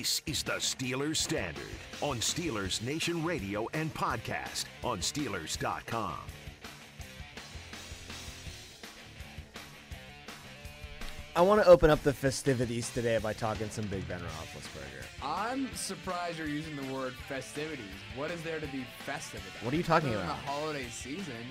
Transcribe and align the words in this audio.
This 0.00 0.22
is 0.24 0.42
the 0.42 0.52
Steelers 0.52 1.16
Standard 1.18 1.62
on 2.00 2.20
Steelers 2.20 2.80
Nation 2.80 3.22
Radio 3.22 3.68
and 3.74 3.92
podcast 3.92 4.64
on 4.82 5.00
Steelers.com. 5.00 6.14
I 11.36 11.42
want 11.42 11.62
to 11.62 11.68
open 11.68 11.90
up 11.90 12.02
the 12.02 12.14
festivities 12.14 12.88
today 12.88 13.18
by 13.18 13.34
talking 13.34 13.68
some 13.68 13.84
Big 13.88 14.08
Ben 14.08 14.20
Roethlisberger. 14.20 15.04
I'm 15.22 15.68
surprised 15.74 16.38
you're 16.38 16.48
using 16.48 16.76
the 16.76 16.94
word 16.94 17.12
festivities. 17.28 17.84
What 18.16 18.30
is 18.30 18.40
there 18.42 18.58
to 18.58 18.66
be 18.68 18.86
festive 19.04 19.42
about? 19.50 19.66
What 19.66 19.74
are 19.74 19.76
you 19.76 19.82
talking 19.82 20.08
Other 20.14 20.20
than 20.20 20.26
about? 20.28 20.40
The 20.46 20.50
holiday 20.50 20.86
season. 20.88 21.44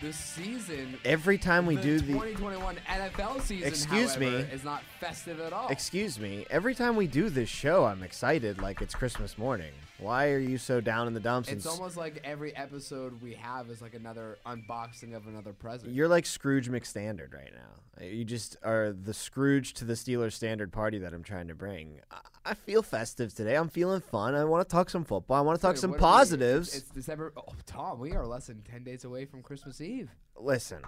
The 0.00 0.12
season. 0.12 0.98
Every 1.04 1.38
time 1.38 1.66
we 1.66 1.76
the 1.76 1.82
do 1.82 1.98
the 2.00 2.12
2021 2.12 2.76
NFL 2.86 3.40
season, 3.40 3.66
Excuse 3.68 4.14
however, 4.14 4.38
me. 4.38 4.44
is 4.52 4.64
not 4.64 4.82
festive 5.00 5.40
at 5.40 5.52
all. 5.52 5.68
Excuse 5.68 6.18
me. 6.18 6.44
Every 6.50 6.74
time 6.74 6.96
we 6.96 7.06
do 7.06 7.30
this 7.30 7.48
show, 7.48 7.84
I'm 7.84 8.02
excited 8.02 8.60
like 8.60 8.82
it's 8.82 8.94
Christmas 8.94 9.38
morning. 9.38 9.72
Why 9.98 10.30
are 10.30 10.38
you 10.38 10.58
so 10.58 10.80
down 10.80 11.06
in 11.06 11.14
the 11.14 11.20
dumps? 11.20 11.48
it's 11.48 11.66
almost 11.66 11.96
like 11.96 12.20
every 12.24 12.54
episode 12.56 13.22
we 13.22 13.34
have 13.34 13.70
is 13.70 13.80
like 13.80 13.94
another 13.94 14.38
unboxing 14.44 15.14
of 15.14 15.26
another 15.28 15.52
present. 15.52 15.92
You're 15.94 16.08
like 16.08 16.26
Scrooge 16.26 16.68
McStandard 16.68 17.32
right 17.32 17.52
now. 17.54 18.00
Uh, 18.00 18.04
you 18.06 18.24
just 18.24 18.56
are 18.64 18.92
the 18.92 19.14
Scrooge 19.14 19.72
to 19.74 19.84
the 19.84 19.92
Steelers 19.92 20.32
standard 20.32 20.72
party 20.72 20.98
that 20.98 21.14
I'm 21.14 21.22
trying 21.22 21.46
to 21.48 21.54
bring. 21.54 22.00
I- 22.10 22.54
feel 22.54 22.82
festive 22.82 23.34
today. 23.34 23.56
I'm 23.56 23.68
feeling 23.68 24.00
fun. 24.00 24.34
I 24.34 24.44
want 24.44 24.68
to 24.68 24.72
talk 24.72 24.90
some 24.90 25.04
football. 25.04 25.36
I 25.36 25.40
want 25.40 25.58
to 25.58 25.62
talk 25.62 25.74
Wait, 25.74 25.80
some 25.80 25.90
are 25.90 25.94
we- 25.94 25.98
positives. 26.00 26.74
It's 26.74 26.88
December. 26.90 27.32
Oh, 27.36 27.44
Tom, 27.66 27.98
we 28.00 28.12
are 28.12 28.26
less 28.26 28.48
than 28.48 28.62
10 28.62 28.84
days 28.84 29.04
away 29.04 29.24
from 29.24 29.42
Christmas 29.42 29.80
Eve. 29.80 30.10
Listen, 30.36 30.82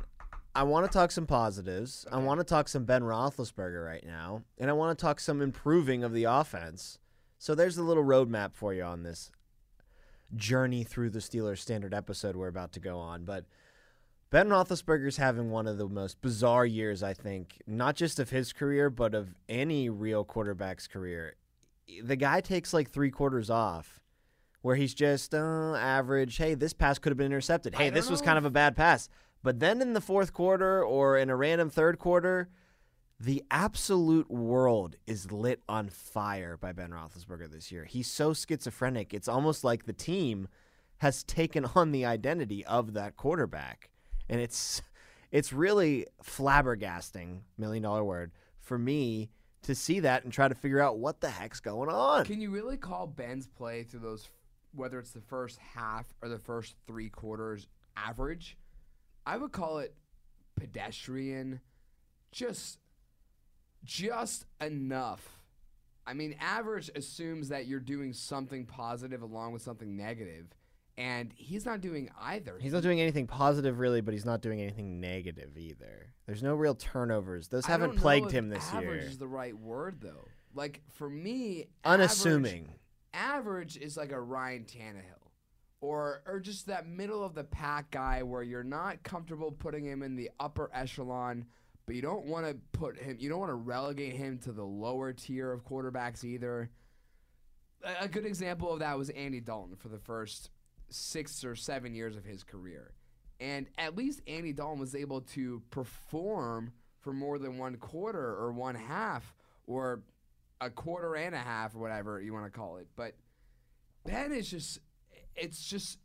I 0.55 0.65
want 0.65 0.85
to 0.87 0.93
talk 0.93 1.11
some 1.13 1.27
positives. 1.27 2.07
I 2.11 2.19
want 2.19 2.41
to 2.41 2.45
talk 2.45 2.69
some 2.69 2.85
Ben 2.85 3.03
Roethlisberger 3.03 3.85
right 3.85 4.05
now, 4.05 4.43
and 4.59 4.69
I 4.69 4.73
want 4.75 4.99
to 4.99 5.03
talk 5.03 5.21
some 5.21 5.41
improving 5.41 6.03
of 6.05 6.13
the 6.13 6.25
offense. 6.25 6.99
So 7.39 7.55
there's 7.55 7.79
a 7.79 7.83
little 7.83 8.05
roadmap 8.05 8.55
for 8.55 8.73
you 8.73 8.83
on 8.83 9.03
this 9.03 9.31
journey 10.35 10.85
through 10.85 11.11
the 11.11 11.19
Steelers 11.19 11.59
standard 11.59 11.95
episode 11.95 12.37
we're 12.37 12.49
about 12.49 12.73
to 12.73 12.81
go 12.81 12.99
on. 12.99 13.25
But 13.25 13.45
Ben 14.31 14.49
Roethlisberger's 14.49 15.19
having 15.19 15.51
one 15.51 15.67
of 15.67 15.79
the 15.79 15.89
most 15.89 16.21
bizarre 16.21 16.67
years, 16.67 17.03
I 17.03 17.15
think, 17.15 17.63
not 17.67 17.95
just 17.95 18.19
of 18.19 18.31
his 18.31 18.53
career, 18.53 18.91
but 18.91 19.15
of 19.15 19.35
any 19.49 19.89
real 19.89 20.25
quarterback's 20.25 20.89
career. 20.89 21.37
The 22.03 22.17
guy 22.17 22.41
takes 22.41 22.75
like 22.75 22.91
three 22.91 23.11
quarters 23.11 23.51
off. 23.51 24.01
Where 24.63 24.75
he's 24.75 24.95
just 24.95 25.33
uh, 25.33 25.77
average. 25.77 26.39
Hey, 26.39 26.55
this 26.55 26.73
pass 26.73 26.99
could 26.99 27.13
have 27.13 27.17
been 27.17 27.27
intercepted. 27.27 27.77
Hey, 27.77 27.89
this 27.89 28.11
was 28.11 28.21
kind 28.21 28.37
of 28.37 28.45
a 28.45 28.51
bad 28.51 28.75
pass. 28.75 29.09
But 29.45 29.61
then 29.61 29.81
in 29.81 29.93
the 29.93 30.01
fourth 30.01 30.33
quarter 30.33 30.83
or 30.83 31.17
in 31.17 31.31
a 31.31 31.37
random 31.37 31.71
third 31.71 32.01
quarter, 32.01 32.49
the 33.19 33.43
absolute 33.51 34.31
world 34.31 34.97
is 35.07 35.33
lit 35.33 35.63
on 35.69 35.89
fire 35.89 36.57
by 36.57 36.73
Ben 36.73 36.91
Roethlisberger 36.91 37.51
this 37.51 37.73
year. 37.73 37.85
He's 37.85 38.07
so 38.09 38.35
schizophrenic. 38.35 39.15
It's 39.15 39.29
almost 39.29 39.65
like 39.65 39.87
the 39.87 39.93
team 39.93 40.49
has 40.99 41.23
taken 41.23 41.65
on 41.75 41.93
the 41.93 42.05
identity 42.05 42.65
of 42.67 42.93
that 42.95 43.17
quarterback, 43.17 43.91
and 44.29 44.41
it's 44.41 44.83
it's 45.31 45.53
really 45.53 46.07
flabbergasting, 46.23 47.41
million 47.59 47.83
dollar 47.83 48.05
word, 48.05 48.33
for 48.61 48.79
me 48.79 49.31
to 49.63 49.75
see 49.75 50.01
that 50.01 50.25
and 50.25 50.33
try 50.33 50.49
to 50.49 50.55
figure 50.55 50.81
out 50.81 50.99
what 50.99 51.21
the 51.21 51.29
heck's 51.29 51.61
going 51.61 51.89
on. 51.89 52.25
Can 52.25 52.41
you 52.41 52.51
really 52.51 52.77
call 52.77 53.07
Ben's 53.07 53.47
play 53.47 53.83
through 53.83 54.01
those, 54.01 54.29
whether 54.75 54.99
it's 54.99 55.11
the 55.11 55.21
first 55.21 55.59
half 55.59 56.07
or 56.23 56.29
the 56.29 56.39
first 56.39 56.77
three 56.87 57.09
quarters, 57.09 57.67
average? 57.97 58.57
I 59.27 59.37
would 59.37 59.51
call 59.53 59.79
it 59.79 59.95
pedestrian, 60.55 61.61
just, 62.31 62.79
just 63.87 64.45
enough. 64.61 65.41
I 66.07 66.13
mean, 66.13 66.37
average 66.41 66.91
assumes 66.95 67.49
that 67.49 67.67
you're 67.67 67.81
doing 67.81 68.13
something 68.13 68.67
positive 68.67 69.23
along 69.23 69.53
with 69.53 69.63
something 69.63 69.97
negative, 69.97 70.47
and 70.97 71.33
he's 71.35 71.67
not 71.67 71.81
doing 71.81 72.11
either. 72.21 72.59
He's 72.61 72.73
not 72.73 72.83
doing 72.83 73.01
anything 73.01 73.27
positive, 73.27 73.79
really, 73.79 74.01
but 74.01 74.15
he's 74.15 74.25
not 74.25 74.41
doing 74.41 74.61
anything 74.61 75.01
negative 75.01 75.57
either. 75.57 76.13
There's 76.27 76.43
no 76.43 76.55
real 76.55 76.75
turnovers. 76.75 77.49
Those 77.49 77.67
I 77.67 77.73
haven't 77.73 77.97
plagued 77.97 78.31
him 78.31 78.49
this 78.49 78.71
year. 78.73 78.83
average 78.83 79.01
year. 79.03 79.11
is 79.11 79.19
the 79.19 79.29
right 79.29 79.57
word 79.57 80.01
though. 80.01 80.29
Like 80.55 80.83
for 80.93 81.09
me, 81.09 81.67
Unassuming. 81.85 82.69
Average, 83.15 83.75
average 83.75 83.77
is 83.79 83.97
like 83.97 84.13
a 84.13 84.21
Ryan 84.21 84.65
Tannehill, 84.65 85.31
or 85.81 86.23
or 86.27 86.41
just 86.41 86.67
that 86.67 86.87
middle 86.87 87.25
of 87.25 87.35
the 87.35 87.45
pack 87.45 87.91
guy 87.91 88.23
where 88.23 88.43
you're 88.43 88.65
not 88.65 89.03
comfortable 89.03 89.51
putting 89.51 89.85
him 89.85 90.03
in 90.03 90.17
the 90.17 90.31
upper 90.41 90.71
echelon, 90.73 91.47
but 91.87 91.95
you 91.95 92.03
don't 92.03 92.27
want 92.27 92.47
to 92.47 92.57
put 92.73 92.99
him. 92.99 93.17
You 93.19 93.29
don't 93.29 93.39
want 93.39 93.51
to 93.51 93.55
relegate 93.55 94.15
him 94.15 94.39
to 94.39 94.53
the 94.53 94.65
lower 94.65 95.13
tier 95.13 95.53
of 95.53 95.65
quarterbacks 95.65 96.25
either. 96.25 96.71
A, 97.85 98.05
a 98.05 98.09
good 98.09 98.27
example 98.27 98.73
of 98.73 98.81
that 98.81 98.99
was 98.99 99.09
Andy 99.11 99.41
Dalton 99.41 99.77
for 99.77 99.89
the 99.89 99.99
first 99.99 100.51
six 100.91 101.45
or 101.45 101.55
seven 101.55 101.95
years 101.95 102.17
of 102.17 102.25
his 102.25 102.43
career. 102.43 102.93
And 103.39 103.67
at 103.79 103.97
least 103.97 104.21
Andy 104.27 104.53
Dalton 104.53 104.81
was 104.81 104.95
able 104.95 105.21
to 105.21 105.63
perform 105.71 106.73
for 107.01 107.13
more 107.13 107.39
than 107.39 107.59
one 107.59 107.77
quarter 107.77 108.35
or 108.35 108.51
one 108.53 108.75
half 108.75 109.35
or 109.67 110.03
a 110.61 110.71
quarter 110.71 111.15
and 111.15 111.35
a 111.35 111.39
half 111.39 111.75
or 111.75 111.79
whatever 111.79 112.21
you 112.21 112.33
want 112.33 112.47
to 112.47 112.51
call 112.51 112.79
it. 112.79 112.89
But 112.97 113.15
Ben 114.05 114.33
is 114.33 114.51
just, 114.51 114.81
it's 115.37 115.65
just 115.65 115.99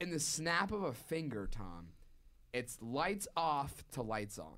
in 0.00 0.10
the 0.10 0.20
snap 0.20 0.72
of 0.72 0.84
a 0.84 0.92
finger, 0.92 1.48
Tom. 1.50 1.88
It's 2.52 2.78
lights 2.80 3.28
off 3.36 3.84
to 3.92 4.02
lights 4.02 4.38
on. 4.38 4.56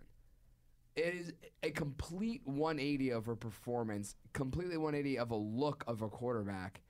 It 0.99 1.15
is 1.15 1.33
a 1.63 1.71
complete 1.71 2.43
180 2.45 3.11
of 3.11 3.29
a 3.29 3.37
performance, 3.37 4.17
completely 4.33 4.77
180 4.77 5.17
of 5.19 5.31
a 5.31 5.37
look 5.37 5.85
of 5.87 6.03
a 6.03 6.09
quarterback. 6.09 6.81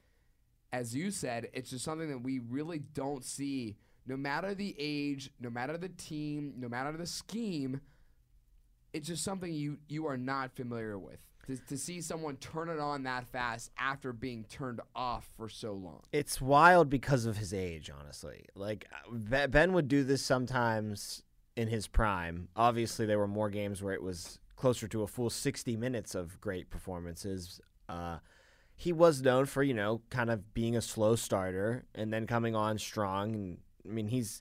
As 0.73 0.95
you 0.95 1.11
said, 1.11 1.51
it's 1.53 1.69
just 1.69 1.85
something 1.85 2.09
that 2.09 2.23
we 2.23 2.39
really 2.39 2.79
don't 2.79 3.23
see, 3.23 3.77
no 4.07 4.17
matter 4.17 4.55
the 4.55 4.75
age, 4.79 5.31
no 5.39 5.51
matter 5.51 5.77
the 5.77 5.91
team, 5.91 6.55
no 6.57 6.71
matter 6.71 6.97
the 6.97 7.05
scheme. 7.05 7.83
It's 8.95 9.09
just 9.09 9.25
something 9.25 9.53
you 9.53 9.77
you 9.91 10.07
are 10.07 10.17
not 10.17 10.57
familiar 10.57 10.99
with. 10.99 11.19
To, 11.47 11.59
to 11.67 11.77
see 11.77 12.01
someone 12.01 12.37
turn 12.37 12.71
it 12.71 12.79
on 12.79 13.03
that 13.03 13.27
fast 13.27 13.71
after 13.79 14.15
being 14.15 14.45
turned 14.45 14.81
off 14.97 15.29
for 15.37 15.51
so 15.51 15.75
long. 15.75 16.01
It's 16.13 16.41
wild 16.41 16.89
because 16.89 17.27
of 17.27 17.37
his 17.37 17.53
age, 17.53 17.91
honestly. 17.91 18.47
Like 18.55 18.87
uh, 18.91 19.49
Ben 19.49 19.75
would 19.75 19.89
do 19.89 20.03
this 20.03 20.23
sometimes 20.23 21.25
in 21.59 21.67
his 21.67 21.89
prime. 21.89 22.47
Obviously, 22.55 23.05
there 23.05 23.19
were 23.19 23.27
more 23.27 23.51
games 23.51 23.83
where 23.83 23.93
it 23.93 24.03
was 24.03 24.39
closer 24.55 24.87
to 24.87 25.03
a 25.03 25.09
full 25.09 25.29
60 25.29 25.77
minutes 25.77 26.15
of 26.15 26.41
great 26.41 26.71
performances. 26.71 27.61
Uh, 27.89 28.19
he 28.77 28.93
was 28.93 29.23
known 29.23 29.45
for, 29.45 29.65
you 29.65 29.75
know, 29.75 30.01
kind 30.09 30.31
of 30.31 30.55
being 30.55 30.77
a 30.77 30.81
slow 30.81 31.17
starter 31.17 31.85
and 31.97 32.13
then 32.13 32.29
coming 32.29 32.55
on 32.55 32.79
strong. 32.79 33.35
And 33.35 33.59
I 33.85 33.93
mean, 33.93 34.07
he's 34.07 34.41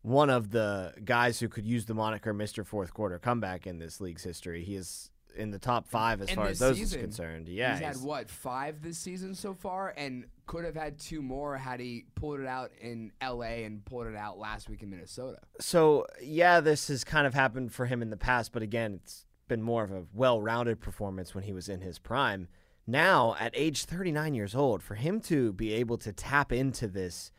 one 0.00 0.30
of 0.30 0.50
the 0.50 0.94
guys 1.04 1.38
who 1.38 1.50
could 1.50 1.66
use 1.66 1.84
the 1.84 1.92
moniker 1.92 2.32
Mr. 2.32 2.64
Fourth 2.64 2.94
Quarter 2.94 3.18
comeback 3.18 3.66
in 3.66 3.78
this 3.78 4.00
league's 4.00 4.24
history. 4.24 4.64
He 4.64 4.74
is 4.74 5.10
in 5.38 5.50
the 5.50 5.58
top 5.58 5.88
five 5.88 6.20
as 6.20 6.28
And 6.28 6.36
far 6.36 6.46
as 6.48 6.58
those 6.58 6.76
season, 6.76 7.00
is 7.00 7.04
concerned. 7.04 7.48
Yeah, 7.48 7.72
he's 7.74 7.84
had 7.84 7.96
what 7.96 8.30
five 8.30 8.82
this 8.82 8.98
season 8.98 9.34
so 9.34 9.54
far, 9.54 9.94
and 9.96 10.26
could 10.46 10.64
have 10.64 10.74
had 10.74 10.98
two 10.98 11.22
more 11.22 11.56
had 11.56 11.80
he 11.80 12.06
pulled 12.14 12.40
it 12.40 12.46
out 12.46 12.72
in 12.80 13.12
L.A. 13.20 13.64
and 13.64 13.84
pulled 13.84 14.06
it 14.06 14.16
out 14.16 14.38
last 14.38 14.68
week 14.68 14.82
in 14.82 14.90
Minnesota. 14.90 15.38
So 15.60 16.06
yeah, 16.22 16.60
this 16.60 16.88
has 16.88 17.04
kind 17.04 17.26
of 17.26 17.34
happened 17.34 17.72
for 17.72 17.86
him 17.86 18.02
in 18.02 18.10
the 18.10 18.16
past, 18.16 18.52
but 18.52 18.62
again, 18.62 19.00
it's 19.02 19.26
been 19.46 19.62
more 19.62 19.82
of 19.82 19.90
a 19.90 20.04
well-rounded 20.12 20.80
performance 20.80 21.34
when 21.34 21.44
he 21.44 21.52
was 21.52 21.68
in 21.68 21.80
his 21.80 21.98
prime. 21.98 22.48
Now, 22.86 23.36
at 23.38 23.52
age 23.54 23.84
39 23.84 24.34
years 24.34 24.54
old, 24.54 24.82
for 24.82 24.94
him 24.94 25.20
to 25.22 25.52
be 25.52 25.74
able 25.74 25.98
to 25.98 26.12
tap 26.12 26.52
into 26.52 26.88
this 26.88 27.30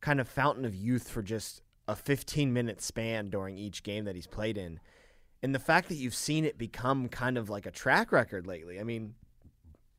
kind 0.00 0.20
of 0.20 0.28
fountain 0.28 0.64
of 0.64 0.74
youth 0.74 1.08
for 1.08 1.22
just 1.22 1.62
a 1.86 1.94
15-minute 1.94 2.82
span 2.82 3.30
during 3.30 3.56
each 3.56 3.82
game 3.82 4.04
that 4.04 4.14
he's 4.14 4.26
played 4.26 4.58
in, 4.58 4.80
and 5.42 5.54
the 5.54 5.58
fact 5.58 5.88
that 5.88 5.94
you've 5.96 6.14
seen 6.14 6.44
it 6.44 6.58
become 6.58 7.08
kind 7.08 7.38
of 7.38 7.48
like 7.48 7.66
a 7.66 7.70
track 7.70 8.12
record 8.12 8.46
lately. 8.46 8.80
I 8.80 8.84
mean, 8.84 9.14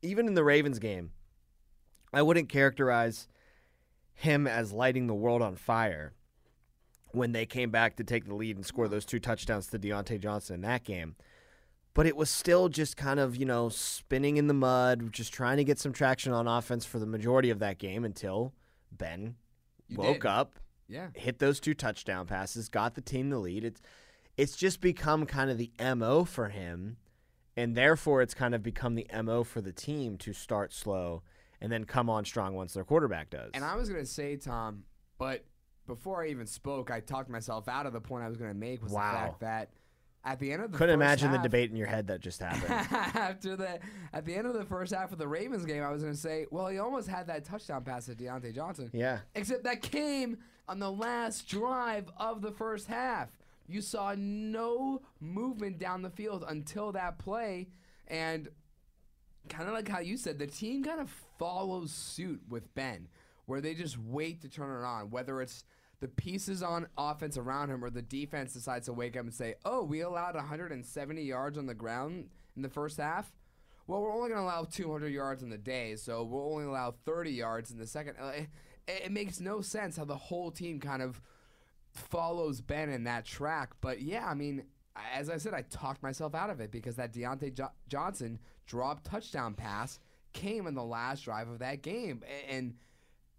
even 0.02 0.26
in 0.26 0.34
the 0.34 0.44
Ravens 0.44 0.78
game, 0.78 1.12
I 2.12 2.22
wouldn't 2.22 2.48
characterize 2.48 3.28
him 4.12 4.46
as 4.46 4.72
lighting 4.72 5.06
the 5.06 5.14
world 5.14 5.40
on 5.42 5.56
fire 5.56 6.12
when 7.12 7.32
they 7.32 7.46
came 7.46 7.70
back 7.70 7.96
to 7.96 8.04
take 8.04 8.26
the 8.26 8.34
lead 8.34 8.56
and 8.56 8.64
score 8.66 8.86
those 8.86 9.04
two 9.04 9.18
touchdowns 9.18 9.66
to 9.68 9.78
Diontae 9.78 10.20
Johnson 10.20 10.56
in 10.56 10.60
that 10.62 10.84
game. 10.84 11.16
But 11.92 12.06
it 12.06 12.16
was 12.16 12.30
still 12.30 12.68
just 12.68 12.96
kind 12.96 13.18
of, 13.18 13.34
you 13.34 13.44
know, 13.44 13.68
spinning 13.68 14.36
in 14.36 14.46
the 14.46 14.54
mud, 14.54 15.12
just 15.12 15.32
trying 15.32 15.56
to 15.56 15.64
get 15.64 15.78
some 15.78 15.92
traction 15.92 16.32
on 16.32 16.46
offense 16.46 16.84
for 16.84 16.98
the 17.00 17.06
majority 17.06 17.50
of 17.50 17.58
that 17.58 17.78
game 17.78 18.04
until 18.04 18.52
Ben 18.92 19.34
You 19.88 19.96
woke 19.96 20.22
did. 20.22 20.26
up, 20.26 20.54
Yeah, 20.86 21.08
hit 21.14 21.40
those 21.40 21.58
two 21.58 21.74
touchdown 21.74 22.26
passes, 22.26 22.68
got 22.68 22.94
the 22.94 23.00
team 23.00 23.30
the 23.30 23.38
lead. 23.38 23.64
It's 23.64 23.80
it's 24.40 24.56
just 24.56 24.80
become 24.80 25.26
kind 25.26 25.50
of 25.50 25.58
the 25.58 25.70
MO 25.96 26.24
for 26.24 26.48
him, 26.48 26.96
and 27.56 27.76
therefore 27.76 28.22
it's 28.22 28.34
kind 28.34 28.54
of 28.54 28.62
become 28.62 28.94
the 28.94 29.06
MO 29.22 29.44
for 29.44 29.60
the 29.60 29.72
team 29.72 30.16
to 30.18 30.32
start 30.32 30.72
slow 30.72 31.22
and 31.60 31.70
then 31.70 31.84
come 31.84 32.08
on 32.08 32.24
strong 32.24 32.54
once 32.54 32.72
their 32.74 32.84
quarterback 32.84 33.28
does. 33.30 33.50
and 33.54 33.64
I 33.64 33.76
was 33.76 33.88
gonna 33.88 34.06
say 34.06 34.36
Tom, 34.36 34.84
but 35.18 35.44
before 35.86 36.22
I 36.22 36.28
even 36.28 36.46
spoke, 36.46 36.90
I 36.90 37.00
talked 37.00 37.28
myself 37.28 37.68
out 37.68 37.84
of 37.84 37.92
the 37.92 38.00
point 38.00 38.24
I 38.24 38.28
was 38.28 38.36
gonna 38.38 38.54
make 38.54 38.82
was 38.82 38.92
Wow. 38.92 39.10
the 39.12 39.18
fact 39.18 39.40
that 39.40 39.70
At 40.22 40.38
the 40.38 40.52
end 40.52 40.62
of 40.62 40.70
the 40.70 40.76
Couldn't 40.78 40.98
first 41.00 41.04
imagine 41.06 41.30
the 41.32 41.38
half- 41.38 41.44
debate 41.44 41.70
in 41.70 41.76
your 41.76 41.86
head 41.86 42.06
that 42.08 42.20
just 42.20 42.40
happened. 42.42 42.70
after 43.16 43.56
the 43.56 43.80
at 44.12 44.24
the 44.26 44.34
end 44.34 44.46
of 44.46 44.52
the 44.54 44.64
first 44.66 44.92
half 44.94 45.12
of 45.12 45.18
the 45.18 45.26
Ravens 45.26 45.64
game, 45.64 45.82
I 45.82 45.90
was 45.90 46.02
going 46.02 46.12
to 46.14 46.20
say, 46.20 46.44
well, 46.50 46.66
he 46.68 46.78
almost 46.78 47.08
had 47.08 47.26
that 47.28 47.44
touchdown 47.44 47.84
pass 47.84 48.04
to 48.06 48.14
Diontae 48.14 48.54
Johnson. 48.54 48.90
yeah. 48.92 49.20
Except 49.34 49.64
that 49.64 49.80
came 49.80 50.36
on 50.68 50.78
the 50.78 50.92
last 50.92 51.48
drive 51.48 52.10
of 52.18 52.42
the 52.42 52.52
first 52.52 52.86
half. 52.86 53.30
You 53.70 53.80
saw 53.80 54.14
no 54.16 55.02
movement 55.20 55.78
down 55.78 56.02
the 56.02 56.10
field 56.10 56.44
until 56.48 56.92
that 56.92 57.18
play, 57.18 57.68
and 58.08 58.48
kind 59.48 59.68
of 59.68 59.74
like 59.74 59.88
how 59.88 60.00
you 60.00 60.16
said, 60.16 60.38
the 60.38 60.46
team 60.46 60.82
kind 60.82 61.00
of 61.00 61.10
follows 61.38 61.92
suit 61.92 62.40
with 62.48 62.74
Ben, 62.74 63.08
where 63.46 63.60
they 63.60 63.74
just 63.74 63.96
wait 63.96 64.40
to 64.42 64.48
turn 64.48 64.82
it 64.82 64.84
on, 64.84 65.10
whether 65.10 65.40
it's 65.40 65.64
the 66.00 66.08
pieces 66.08 66.62
on 66.62 66.88
offense 66.98 67.36
around 67.36 67.70
him 67.70 67.84
or 67.84 67.90
the 67.90 68.02
defense 68.02 68.54
decides 68.54 68.86
to 68.86 68.92
wake 68.92 69.16
up 69.16 69.22
and 69.22 69.34
say, 69.34 69.54
"Oh, 69.64 69.84
we 69.84 70.00
allowed 70.00 70.34
170 70.34 71.22
yards 71.22 71.56
on 71.56 71.66
the 71.66 71.74
ground 71.74 72.30
in 72.56 72.62
the 72.62 72.68
first 72.68 72.96
half." 72.98 73.32
Well, 73.86 74.02
we're 74.02 74.14
only 74.14 74.30
going 74.30 74.40
to 74.40 74.44
allow 74.44 74.64
200 74.64 75.08
yards 75.08 75.42
in 75.42 75.50
the 75.50 75.58
day, 75.58 75.96
so 75.96 76.22
we'll 76.22 76.52
only 76.52 76.64
allow 76.64 76.94
30 77.04 77.32
yards 77.32 77.70
in 77.70 77.78
the 77.78 77.86
second. 77.86 78.16
It, 78.34 78.48
it 78.86 79.12
makes 79.12 79.40
no 79.40 79.60
sense 79.60 79.96
how 79.96 80.04
the 80.04 80.16
whole 80.16 80.50
team 80.50 80.80
kind 80.80 81.02
of 81.02 81.20
follows 81.92 82.60
Ben 82.60 82.88
in 82.90 83.04
that 83.04 83.24
track. 83.24 83.70
But 83.80 84.00
yeah, 84.00 84.26
I 84.26 84.34
mean, 84.34 84.64
as 85.14 85.30
I 85.30 85.38
said, 85.38 85.54
I 85.54 85.62
talked 85.62 86.02
myself 86.02 86.34
out 86.34 86.50
of 86.50 86.60
it 86.60 86.70
because 86.70 86.96
that 86.96 87.12
Diontae 87.12 87.54
jo- 87.54 87.72
Johnson 87.88 88.38
drop 88.66 89.02
touchdown 89.02 89.54
pass 89.54 89.98
came 90.32 90.66
in 90.66 90.74
the 90.74 90.84
last 90.84 91.24
drive 91.24 91.48
of 91.48 91.58
that 91.60 91.82
game. 91.82 92.22
And 92.48 92.74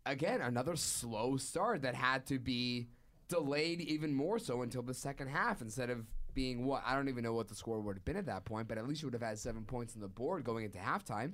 again, 0.06 0.42
another 0.42 0.76
slow 0.76 1.38
start 1.38 1.84
that 1.84 1.96
had 1.96 2.26
to 2.28 2.40
be 2.40 2.88
delayed 3.28 3.80
even 3.82 4.14
more 4.14 4.40
so 4.40 4.62
until 4.62 4.82
the 4.82 4.94
second 4.94 5.30
half 5.30 5.62
instead 5.62 5.90
of 5.90 6.06
being 6.34 6.66
what 6.66 6.84
I 6.86 6.96
don't 6.96 7.10
even 7.10 7.24
know 7.24 7.34
what 7.34 7.48
the 7.48 7.56
score 7.56 7.80
would 7.82 7.98
have 7.98 8.06
been 8.06 8.18
at 8.18 8.26
that 8.26 8.46
point, 8.46 8.68
but 8.68 8.78
at 8.78 8.88
least 8.88 9.02
you 9.02 9.08
would 9.08 9.14
have 9.14 9.22
had 9.22 9.40
seven 9.40 9.64
points 9.64 9.96
on 9.96 10.02
the 10.02 10.08
board 10.08 10.44
going 10.44 10.66
into 10.66 10.78
halftime. 10.78 11.34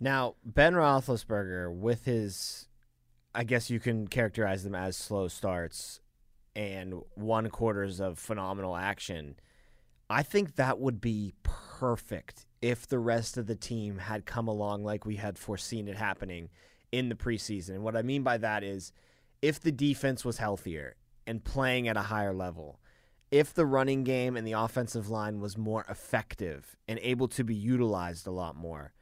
Now, 0.00 0.36
Ben 0.44 0.74
Roethlisberger, 0.74 1.74
with 1.74 2.04
his, 2.04 2.67
I 3.38 3.44
guess 3.44 3.70
you 3.70 3.78
can 3.78 4.08
characterize 4.08 4.64
them 4.64 4.74
as 4.74 4.96
slow 4.96 5.28
starts 5.28 6.00
and 6.56 7.02
one 7.14 7.48
quarters 7.50 8.00
of 8.00 8.18
phenomenal 8.18 8.74
action. 8.74 9.36
I 10.10 10.24
think 10.24 10.56
that 10.56 10.80
would 10.80 11.00
be 11.00 11.34
perfect 11.44 12.46
if 12.60 12.88
the 12.88 12.98
rest 12.98 13.36
of 13.36 13.46
the 13.46 13.54
team 13.54 13.98
had 13.98 14.26
come 14.26 14.48
along 14.48 14.82
like 14.82 15.06
we 15.06 15.14
had 15.14 15.38
foreseen 15.38 15.86
it 15.86 15.94
happening 15.94 16.48
in 16.90 17.10
the 17.10 17.14
preseason. 17.14 17.76
And 17.76 17.84
what 17.84 17.94
I 17.94 18.02
mean 18.02 18.24
by 18.24 18.38
that 18.38 18.64
is 18.64 18.90
if 19.40 19.60
the 19.60 19.70
defense 19.70 20.24
was 20.24 20.38
healthier 20.38 20.96
and 21.24 21.44
playing 21.44 21.86
at 21.86 21.96
a 21.96 22.02
higher 22.02 22.34
level, 22.34 22.80
if 23.30 23.54
the 23.54 23.66
running 23.66 24.02
game 24.02 24.36
and 24.36 24.44
the 24.44 24.54
offensive 24.54 25.10
line 25.10 25.38
was 25.38 25.56
more 25.56 25.84
effective 25.88 26.76
and 26.88 26.98
able 27.02 27.28
to 27.28 27.44
be 27.44 27.54
utilized 27.54 28.26
a 28.26 28.32
lot 28.32 28.56
more, 28.56 28.94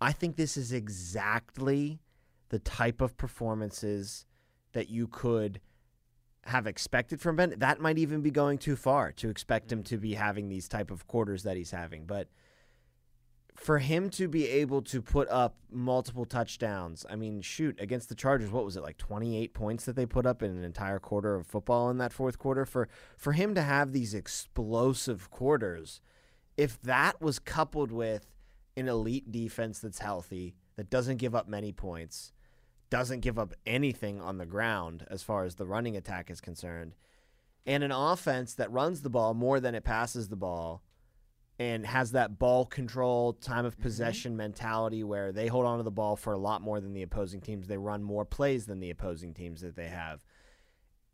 I 0.00 0.12
think 0.12 0.36
this 0.36 0.56
is 0.56 0.72
exactly 0.72 2.00
the 2.52 2.58
type 2.58 3.00
of 3.00 3.16
performances 3.16 4.26
that 4.74 4.90
you 4.90 5.08
could 5.08 5.58
have 6.44 6.66
expected 6.66 7.18
from 7.18 7.36
Ben. 7.36 7.54
That 7.56 7.80
might 7.80 7.96
even 7.96 8.20
be 8.20 8.30
going 8.30 8.58
too 8.58 8.76
far 8.76 9.10
to 9.12 9.30
expect 9.30 9.72
him 9.72 9.82
to 9.84 9.96
be 9.96 10.10
mm-hmm. 10.10 10.22
having 10.22 10.48
these 10.48 10.68
type 10.68 10.90
of 10.90 11.06
quarters 11.06 11.44
that 11.44 11.56
he's 11.56 11.70
having, 11.70 12.04
but 12.04 12.28
for 13.54 13.78
him 13.78 14.10
to 14.10 14.28
be 14.28 14.48
able 14.48 14.82
to 14.82 15.00
put 15.00 15.28
up 15.28 15.56
multiple 15.70 16.24
touchdowns, 16.26 17.06
I 17.08 17.16
mean, 17.16 17.40
shoot, 17.40 17.78
against 17.80 18.08
the 18.08 18.14
Chargers, 18.14 18.50
what 18.50 18.64
was 18.64 18.76
it 18.76 18.82
like 18.82 18.98
28 18.98 19.54
points 19.54 19.84
that 19.86 19.96
they 19.96 20.06
put 20.06 20.26
up 20.26 20.42
in 20.42 20.50
an 20.50 20.64
entire 20.64 20.98
quarter 20.98 21.34
of 21.34 21.46
football 21.46 21.88
in 21.88 21.98
that 21.98 22.12
fourth 22.12 22.38
quarter 22.38 22.66
for 22.66 22.88
for 23.16 23.32
him 23.32 23.54
to 23.54 23.62
have 23.62 23.92
these 23.92 24.14
explosive 24.14 25.30
quarters, 25.30 26.00
if 26.58 26.80
that 26.82 27.20
was 27.20 27.38
coupled 27.38 27.92
with 27.92 28.26
an 28.76 28.88
elite 28.88 29.30
defense 29.30 29.78
that's 29.80 30.00
healthy, 30.00 30.54
that 30.76 30.90
doesn't 30.90 31.18
give 31.18 31.34
up 31.34 31.48
many 31.48 31.72
points, 31.72 32.32
doesn't 32.92 33.20
give 33.20 33.38
up 33.38 33.54
anything 33.64 34.20
on 34.20 34.36
the 34.36 34.44
ground 34.44 35.06
as 35.10 35.22
far 35.22 35.46
as 35.46 35.54
the 35.54 35.64
running 35.64 35.96
attack 35.96 36.30
is 36.30 36.42
concerned, 36.42 36.94
and 37.64 37.82
an 37.82 37.90
offense 37.90 38.52
that 38.52 38.70
runs 38.70 39.00
the 39.00 39.08
ball 39.08 39.32
more 39.32 39.60
than 39.60 39.74
it 39.74 39.82
passes 39.82 40.28
the 40.28 40.36
ball 40.36 40.82
and 41.58 41.86
has 41.86 42.12
that 42.12 42.38
ball 42.38 42.66
control, 42.66 43.32
time 43.32 43.64
of 43.64 43.72
mm-hmm. 43.72 43.84
possession 43.84 44.36
mentality 44.36 45.02
where 45.02 45.32
they 45.32 45.46
hold 45.46 45.64
on 45.64 45.78
to 45.78 45.82
the 45.82 45.90
ball 45.90 46.16
for 46.16 46.34
a 46.34 46.38
lot 46.38 46.60
more 46.60 46.80
than 46.80 46.92
the 46.92 47.00
opposing 47.00 47.40
teams. 47.40 47.66
They 47.66 47.78
run 47.78 48.02
more 48.02 48.26
plays 48.26 48.66
than 48.66 48.78
the 48.78 48.90
opposing 48.90 49.32
teams 49.32 49.62
that 49.62 49.74
they 49.74 49.88
have. 49.88 50.22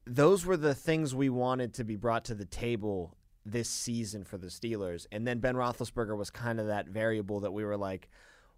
Those 0.05 0.45
were 0.45 0.57
the 0.57 0.75
things 0.75 1.15
we 1.15 1.29
wanted 1.29 1.75
to 1.75 1.85
be 1.85 1.95
brought 1.95 2.25
to 2.25 2.35
the 2.35 2.45
table 2.45 3.17
this 3.47 3.71
season 3.71 4.25
for 4.25 4.37
the 4.37 4.49
Steelers. 4.49 5.07
And 5.13 5.25
then 5.25 5.39
Ben 5.39 5.55
Roethlisberger 5.55 6.17
was 6.17 6.31
kind 6.31 6.59
of 6.59 6.67
that 6.67 6.89
variable 6.89 7.39
that 7.41 7.53
we 7.53 7.65
were 7.65 7.77
like, 7.77 8.09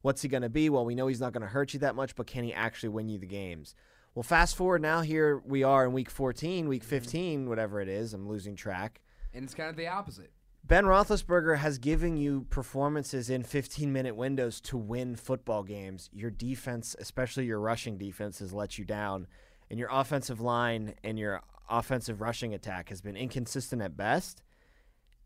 what's 0.03 0.23
he 0.23 0.29
going 0.29 0.43
to 0.43 0.49
be? 0.49 0.71
Well, 0.71 0.85
we 0.85 0.95
know 0.95 1.07
he's 1.07 1.21
not 1.21 1.33
going 1.33 1.43
to 1.43 1.49
hurt 1.49 1.75
you 1.75 1.81
that 1.81 1.95
much, 1.95 2.15
but 2.15 2.27
can 2.27 2.45
he 2.45 2.53
actually 2.53 2.91
win 2.91 3.09
you 3.09 3.19
the 3.19 3.27
games? 3.27 3.75
Well, 4.15 4.23
fast 4.23 4.57
forward 4.57 4.83
now, 4.83 5.03
here 5.03 5.43
we 5.47 5.63
are 5.63 5.87
in 5.87 5.93
week 5.93 6.11
14, 6.11 6.69
week 6.69 6.83
mm-hmm. 6.83 6.89
15, 6.89 7.49
whatever 7.49 7.81
it 7.81 7.89
is. 7.89 8.13
I'm 8.13 8.29
losing 8.29 8.57
track. 8.57 9.01
And 9.33 9.45
it's 9.45 9.55
kind 9.55 9.71
of 9.71 9.77
the 9.77 9.87
opposite. 9.87 10.33
Ben 10.65 10.85
Roethlisberger 10.85 11.59
has 11.59 11.79
given 11.79 12.17
you 12.17 12.47
performances 12.51 13.31
in 13.31 13.43
15 13.43 13.93
minute 13.93 14.15
windows 14.15 14.61
to 14.63 14.77
win 14.77 15.17
football 15.17 15.63
games. 15.63 16.11
Your 16.13 16.31
defense, 16.31 16.95
especially 16.99 17.47
your 17.47 17.61
rushing 17.61 17.97
defense, 17.97 18.41
has 18.41 18.53
let 18.53 18.79
you 18.79 18.85
down. 18.85 19.27
And 19.71 19.79
your 19.79 19.89
offensive 19.91 20.41
line 20.41 20.95
and 21.05 21.19
your 21.19 21.43
offensive 21.69 22.21
rushing 22.21 22.53
attack 22.53 22.89
has 22.89 23.01
been 23.01 23.17
inconsistent 23.17 23.81
at 23.81 23.97
best, 23.97 24.43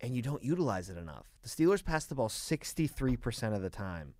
and 0.00 0.14
you 0.14 0.22
don't 0.22 0.44
utilize 0.44 0.90
it 0.90 0.98
enough. 0.98 1.26
The 1.42 1.48
Steelers 1.48 1.84
pass 1.84 2.04
the 2.04 2.14
ball 2.14 2.28
63% 2.28 3.54
of 3.54 3.62
the 3.62 3.70
time. 3.70 4.14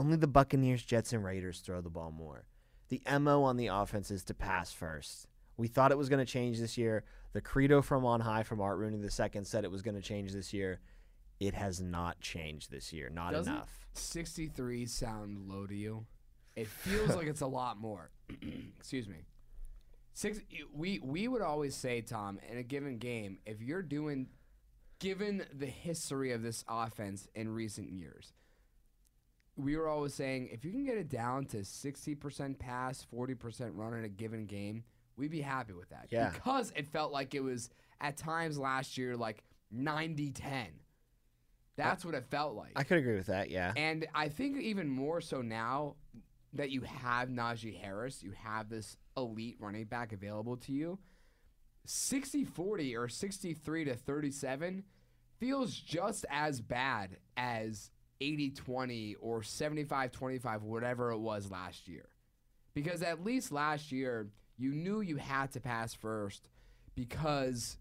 Only 0.00 0.16
the 0.16 0.26
Buccaneers, 0.26 0.82
Jets, 0.82 1.12
and 1.12 1.22
Raiders 1.22 1.60
throw 1.60 1.82
the 1.82 1.90
ball 1.90 2.10
more. 2.10 2.46
The 2.88 3.02
MO 3.20 3.42
on 3.42 3.58
the 3.58 3.66
offense 3.66 4.10
is 4.10 4.24
to 4.24 4.34
pass 4.34 4.72
first. 4.72 5.26
We 5.58 5.68
thought 5.68 5.92
it 5.92 5.98
was 5.98 6.08
going 6.08 6.24
to 6.24 6.32
change 6.32 6.58
this 6.58 6.78
year. 6.78 7.04
The 7.34 7.42
credo 7.42 7.82
from 7.82 8.06
on 8.06 8.20
high 8.20 8.42
from 8.42 8.62
Art 8.62 8.78
Rooney 8.78 8.96
II 8.96 9.44
said 9.44 9.62
it 9.62 9.70
was 9.70 9.82
going 9.82 9.96
to 9.96 10.00
change 10.00 10.32
this 10.32 10.54
year. 10.54 10.80
It 11.38 11.52
has 11.52 11.82
not 11.82 12.18
changed 12.18 12.70
this 12.70 12.94
year. 12.94 13.10
Not 13.10 13.32
Doesn't 13.32 13.52
enough. 13.52 13.86
63 13.92 14.86
sound 14.86 15.46
low 15.46 15.66
to 15.66 15.74
you? 15.74 16.06
It 16.56 16.66
feels 16.68 17.14
like 17.14 17.26
it's 17.26 17.42
a 17.42 17.46
lot 17.46 17.78
more. 17.78 18.10
Excuse 18.78 19.06
me. 19.06 19.26
Six. 20.14 20.40
We 20.74 20.98
we 21.00 21.28
would 21.28 21.42
always 21.42 21.76
say, 21.76 22.00
Tom, 22.00 22.38
in 22.50 22.56
a 22.56 22.62
given 22.62 22.96
game, 22.96 23.38
if 23.44 23.60
you're 23.60 23.82
doing, 23.82 24.28
given 24.98 25.44
the 25.52 25.66
history 25.66 26.32
of 26.32 26.42
this 26.42 26.64
offense 26.68 27.28
in 27.34 27.50
recent 27.50 27.90
years, 27.90 28.32
we 29.62 29.76
were 29.76 29.88
always 29.88 30.14
saying 30.14 30.48
if 30.52 30.64
you 30.64 30.70
can 30.70 30.84
get 30.84 30.96
it 30.96 31.08
down 31.08 31.46
to 31.46 31.58
60% 31.58 32.58
pass, 32.58 33.06
40% 33.12 33.70
run 33.74 33.94
in 33.94 34.04
a 34.04 34.08
given 34.08 34.46
game, 34.46 34.84
we'd 35.16 35.30
be 35.30 35.40
happy 35.40 35.72
with 35.72 35.90
that. 35.90 36.06
Yeah. 36.10 36.30
Because 36.30 36.72
it 36.76 36.88
felt 36.88 37.12
like 37.12 37.34
it 37.34 37.42
was 37.42 37.70
at 38.00 38.16
times 38.16 38.58
last 38.58 38.98
year 38.98 39.16
like 39.16 39.42
90 39.70 40.32
10. 40.32 40.66
That's 41.76 42.04
what 42.04 42.14
it 42.14 42.24
felt 42.30 42.54
like. 42.56 42.72
I 42.76 42.84
could 42.84 42.98
agree 42.98 43.16
with 43.16 43.26
that. 43.26 43.50
Yeah. 43.50 43.72
And 43.76 44.06
I 44.14 44.28
think 44.28 44.58
even 44.58 44.88
more 44.88 45.20
so 45.20 45.40
now 45.40 45.96
that 46.52 46.70
you 46.70 46.82
have 46.82 47.28
Najee 47.28 47.80
Harris, 47.80 48.22
you 48.22 48.32
have 48.32 48.68
this 48.68 48.96
elite 49.16 49.56
running 49.60 49.84
back 49.84 50.12
available 50.12 50.56
to 50.58 50.72
you. 50.72 50.98
60 51.86 52.44
40 52.44 52.96
or 52.96 53.08
63 53.08 53.84
to 53.84 53.94
37 53.94 54.84
feels 55.38 55.74
just 55.74 56.26
as 56.28 56.60
bad 56.60 57.16
as 57.36 57.90
80 58.20 58.50
20 58.50 59.16
or 59.20 59.42
75 59.42 60.12
25, 60.12 60.62
whatever 60.62 61.10
it 61.10 61.18
was 61.18 61.50
last 61.50 61.88
year. 61.88 62.08
Because 62.74 63.02
at 63.02 63.24
least 63.24 63.50
last 63.50 63.90
year, 63.90 64.28
you 64.56 64.72
knew 64.72 65.00
you 65.00 65.16
had 65.16 65.52
to 65.52 65.60
pass 65.60 65.94
first 65.94 66.48
because 66.94 67.78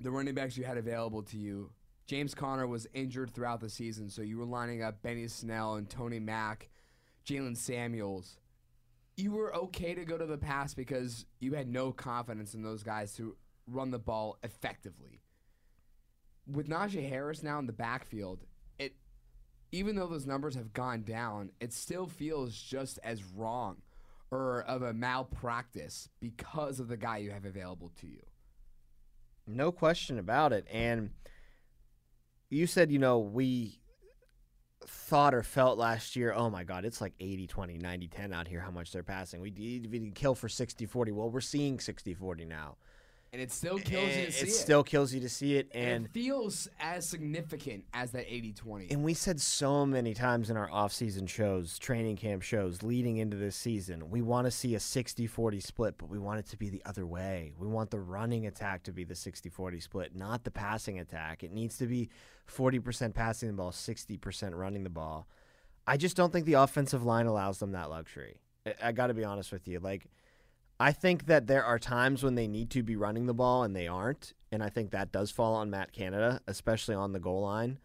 the 0.00 0.10
running 0.10 0.34
backs 0.34 0.56
you 0.56 0.64
had 0.64 0.78
available 0.78 1.22
to 1.22 1.36
you. 1.36 1.70
James 2.06 2.34
Conner 2.34 2.66
was 2.66 2.86
injured 2.92 3.32
throughout 3.32 3.60
the 3.60 3.70
season, 3.70 4.10
so 4.10 4.22
you 4.22 4.38
were 4.38 4.44
lining 4.44 4.82
up 4.82 5.02
Benny 5.02 5.26
Snell 5.28 5.74
and 5.76 5.88
Tony 5.88 6.18
Mack, 6.18 6.68
Jaylen 7.26 7.56
Samuels. 7.56 8.36
You 9.16 9.32
were 9.32 9.54
okay 9.54 9.94
to 9.94 10.04
go 10.04 10.18
to 10.18 10.26
the 10.26 10.36
pass 10.36 10.74
because 10.74 11.24
you 11.40 11.54
had 11.54 11.68
no 11.68 11.92
confidence 11.92 12.54
in 12.54 12.62
those 12.62 12.82
guys 12.82 13.14
to 13.16 13.36
run 13.66 13.90
the 13.90 13.98
ball 13.98 14.38
effectively. 14.42 15.22
With 16.46 16.68
Najee 16.68 17.08
Harris 17.08 17.42
now 17.42 17.58
in 17.58 17.66
the 17.66 17.72
backfield, 17.72 18.44
even 19.74 19.96
though 19.96 20.06
those 20.06 20.24
numbers 20.24 20.54
have 20.54 20.72
gone 20.72 21.02
down, 21.02 21.50
it 21.60 21.72
still 21.72 22.06
feels 22.06 22.56
just 22.56 23.00
as 23.02 23.24
wrong 23.24 23.78
or 24.30 24.62
of 24.62 24.82
a 24.82 24.92
malpractice 24.92 26.08
because 26.20 26.78
of 26.78 26.86
the 26.86 26.96
guy 26.96 27.18
you 27.18 27.32
have 27.32 27.44
available 27.44 27.90
to 28.00 28.06
you. 28.06 28.22
No 29.48 29.72
question 29.72 30.18
about 30.20 30.52
it. 30.52 30.64
And 30.72 31.10
you 32.50 32.68
said, 32.68 32.92
you 32.92 33.00
know, 33.00 33.18
we 33.18 33.80
thought 34.86 35.34
or 35.34 35.42
felt 35.42 35.76
last 35.76 36.14
year, 36.14 36.32
oh 36.32 36.48
my 36.48 36.62
God, 36.62 36.84
it's 36.84 37.00
like 37.00 37.14
80 37.18 37.48
20, 37.48 37.78
90 37.78 38.08
10 38.08 38.32
out 38.32 38.46
here, 38.46 38.60
how 38.60 38.70
much 38.70 38.92
they're 38.92 39.02
passing. 39.02 39.40
We 39.40 39.50
did, 39.50 40.14
kill 40.14 40.36
for 40.36 40.48
60 40.48 40.86
40. 40.86 41.10
Well, 41.10 41.30
we're 41.30 41.40
seeing 41.40 41.80
60 41.80 42.14
40 42.14 42.44
now. 42.44 42.76
And 43.34 43.42
it 43.42 43.50
still 43.50 43.78
kills 43.78 44.14
you 44.14 44.22
to 44.22 44.28
it 44.28 44.32
see 44.32 44.46
it. 44.46 44.52
still 44.52 44.84
kills 44.84 45.12
you 45.12 45.18
to 45.18 45.28
see 45.28 45.56
it, 45.56 45.68
and 45.74 45.84
and 45.84 46.04
it 46.06 46.12
feels 46.12 46.68
as 46.78 47.04
significant 47.04 47.84
as 47.92 48.12
that 48.12 48.28
80-20. 48.28 48.92
And 48.92 49.02
we 49.02 49.12
said 49.12 49.40
so 49.40 49.84
many 49.84 50.14
times 50.14 50.50
in 50.50 50.56
our 50.56 50.70
off-season 50.70 51.26
shows, 51.26 51.76
training 51.76 52.14
camp 52.14 52.42
shows, 52.42 52.84
leading 52.84 53.16
into 53.16 53.36
this 53.36 53.56
season, 53.56 54.08
we 54.08 54.22
want 54.22 54.46
to 54.46 54.52
see 54.52 54.76
a 54.76 54.78
60-40 54.78 55.60
split, 55.60 55.98
but 55.98 56.08
we 56.08 56.18
want 56.20 56.38
it 56.38 56.46
to 56.46 56.56
be 56.56 56.70
the 56.70 56.80
other 56.86 57.04
way. 57.04 57.52
We 57.58 57.66
want 57.66 57.90
the 57.90 57.98
running 57.98 58.46
attack 58.46 58.84
to 58.84 58.92
be 58.92 59.02
the 59.02 59.14
60-40 59.14 59.82
split, 59.82 60.14
not 60.14 60.44
the 60.44 60.52
passing 60.52 61.00
attack. 61.00 61.42
It 61.42 61.50
needs 61.52 61.76
to 61.78 61.88
be 61.88 62.10
40% 62.48 63.14
passing 63.14 63.48
the 63.48 63.54
ball, 63.54 63.72
60% 63.72 64.54
running 64.54 64.84
the 64.84 64.90
ball. 64.90 65.26
I 65.88 65.96
just 65.96 66.16
don't 66.16 66.32
think 66.32 66.46
the 66.46 66.52
offensive 66.54 67.04
line 67.04 67.26
allows 67.26 67.58
them 67.58 67.72
that 67.72 67.90
luxury. 67.90 68.36
I, 68.64 68.74
I 68.80 68.92
got 68.92 69.08
to 69.08 69.14
be 69.14 69.24
honest 69.24 69.50
with 69.50 69.66
you. 69.66 69.80
Like, 69.80 70.06
I 70.80 70.90
think 70.92 71.26
that 71.26 71.46
there 71.46 71.64
are 71.64 71.78
times 71.78 72.22
when 72.22 72.34
they 72.34 72.48
need 72.48 72.70
to 72.70 72.82
be 72.82 72.96
running 72.96 73.26
the 73.26 73.34
ball 73.34 73.62
and 73.62 73.76
they 73.76 73.86
aren't. 73.86 74.32
And 74.50 74.62
I 74.62 74.68
think 74.68 74.90
that 74.90 75.12
does 75.12 75.30
fall 75.30 75.54
on 75.54 75.70
Matt 75.70 75.92
Canada, 75.92 76.40
especially 76.46 76.94
on 76.94 77.12
the 77.12 77.20
goal 77.20 77.42
line. 77.42 77.78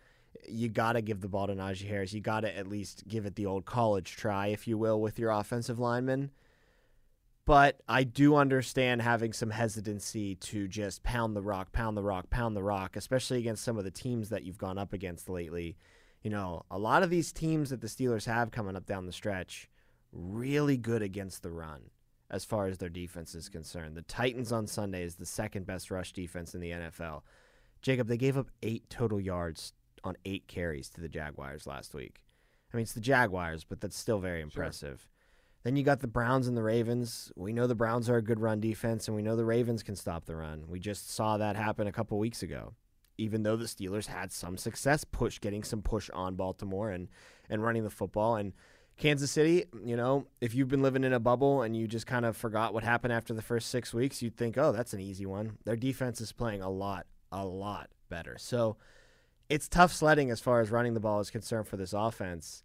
You 0.48 0.70
got 0.70 0.94
to 0.94 1.02
give 1.02 1.22
the 1.22 1.28
ball 1.28 1.48
to 1.48 1.54
Najee 1.54 1.88
Harris. 1.88 2.14
You 2.14 2.22
got 2.22 2.42
to 2.42 2.58
at 2.58 2.68
least 2.68 3.08
give 3.08 3.26
it 3.26 3.36
the 3.36 3.46
old 3.46 3.66
college 3.66 4.16
try, 4.16 4.48
if 4.48 4.68
you 4.68 4.78
will, 4.78 5.02
with 5.02 5.20
your 5.20 5.32
offensive 5.32 5.80
lineman. 5.80 6.32
But 7.46 7.82
I 7.88 8.04
do 8.04 8.36
understand 8.36 9.02
having 9.02 9.34
some 9.34 9.50
hesitancy 9.50 10.36
to 10.36 10.68
just 10.68 11.02
pound 11.02 11.36
the 11.36 11.42
rock, 11.42 11.72
pound 11.72 11.98
the 11.98 12.04
rock, 12.04 12.30
pound 12.30 12.56
the 12.56 12.64
rock, 12.64 12.96
especially 12.96 13.40
against 13.40 13.64
some 13.64 13.78
of 13.78 13.84
the 13.84 13.92
teams 13.92 14.30
that 14.30 14.44
you've 14.44 14.60
gone 14.60 14.78
up 14.78 14.94
against 14.94 15.30
lately. 15.30 15.78
You 16.22 16.30
know, 16.30 16.64
a 16.70 16.78
lot 16.78 17.02
of 17.02 17.10
these 17.10 17.32
teams 17.32 17.72
that 17.72 17.82
the 17.82 17.88
Steelers 17.88 18.26
have 18.26 18.52
coming 18.52 18.76
up 18.76 18.86
down 18.86 19.08
the 19.08 19.12
stretch, 19.12 19.68
really 20.12 20.78
good 20.78 21.02
against 21.02 21.42
the 21.42 21.52
run 21.52 21.90
as 22.32 22.46
far 22.46 22.68
as 22.68 22.78
their 22.78 22.90
defense 22.90 23.34
is 23.34 23.50
concerned. 23.50 23.96
The 23.96 24.04
Titans 24.04 24.52
on 24.52 24.68
Sunday 24.68 25.04
is 25.04 25.16
the 25.16 25.26
second 25.26 25.66
best 25.66 25.90
rush 25.90 26.14
defense 26.14 26.54
in 26.54 26.62
the 26.62 26.72
NFL. 26.72 27.22
Jacob, 27.82 28.08
they 28.08 28.18
gave 28.18 28.38
up 28.38 28.52
eight 28.62 28.90
total 28.90 29.20
yards 29.20 29.74
on 30.04 30.16
eight 30.26 30.48
carries 30.48 30.90
to 30.90 31.02
the 31.02 31.10
Jaguars 31.10 31.66
last 31.66 31.94
week. 31.94 32.22
I 32.72 32.78
mean, 32.78 32.84
it's 32.84 32.94
the 32.94 33.00
Jaguars, 33.00 33.64
but 33.64 33.82
that's 33.82 33.98
still 33.98 34.20
very 34.20 34.42
impressive. 34.42 35.00
Sure. 35.02 35.10
Then 35.64 35.76
you 35.76 35.84
got 35.84 36.00
the 36.00 36.08
Browns 36.08 36.48
and 36.48 36.56
the 36.56 36.64
Ravens. 36.64 37.32
We 37.36 37.52
know 37.52 37.68
the 37.68 37.76
Browns 37.76 38.10
are 38.10 38.18
a 38.18 38.22
good 38.22 38.40
run 38.40 38.60
defense, 38.60 39.08
and 39.08 39.16
we 39.16 39.24
know 39.24 39.36
the 39.36 39.46
Ravens 39.46 39.84
can 39.84 39.96
stop 39.96 40.26
the 40.26 40.36
run. 40.36 40.66
We 40.68 40.80
just 40.80 41.12
saw 41.12 41.38
that 41.38 41.56
happen 41.56 41.88
a 41.88 41.92
couple 41.92 42.18
weeks 42.18 42.44
ago. 42.44 42.76
Even 43.18 43.44
though 43.44 43.58
the 43.58 43.66
Steelers 43.66 44.08
had 44.08 44.32
some 44.32 44.56
success 44.56 45.04
push 45.04 45.40
getting 45.40 45.64
some 45.64 45.82
push 45.82 46.10
on 46.12 46.36
Baltimore 46.36 46.92
and, 46.92 47.10
and 47.50 47.62
running 47.62 47.84
the 47.84 47.90
football. 47.90 48.38
And 48.38 48.54
Kansas 49.00 49.32
City, 49.32 49.64
you 49.84 49.96
know, 49.96 50.28
if 50.42 50.54
you've 50.54 50.68
been 50.68 50.82
living 50.82 51.06
in 51.06 51.14
a 51.14 51.20
bubble 51.22 51.62
and 51.62 51.76
you 51.76 51.88
just 51.88 52.06
kind 52.06 52.26
of 52.26 52.36
forgot 52.36 52.74
what 52.74 52.84
happened 52.84 53.14
after 53.14 53.34
the 53.34 53.42
first 53.42 53.70
six 53.70 53.94
weeks, 53.94 54.22
you'd 54.22 54.36
think, 54.36 54.58
oh, 54.58 54.74
that's 54.74 54.94
an 54.94 55.00
easy 55.00 55.26
one. 55.26 55.58
Their 55.64 55.78
defense 55.78 56.20
is 56.20 56.34
playing 56.34 56.62
a 56.62 56.70
lot, 56.70 57.08
a 57.32 57.46
lot 57.46 57.90
better. 58.10 58.36
So 58.38 58.76
it's 59.48 59.70
tough 59.70 59.94
sledding 59.94 60.30
as 60.30 60.42
far 60.42 60.60
as 60.60 60.70
running 60.70 60.96
the 60.96 61.00
ball 61.00 61.22
is 61.22 61.30
concerned 61.30 61.66
for 61.66 61.78
this 61.78 61.94
offense. 61.94 62.64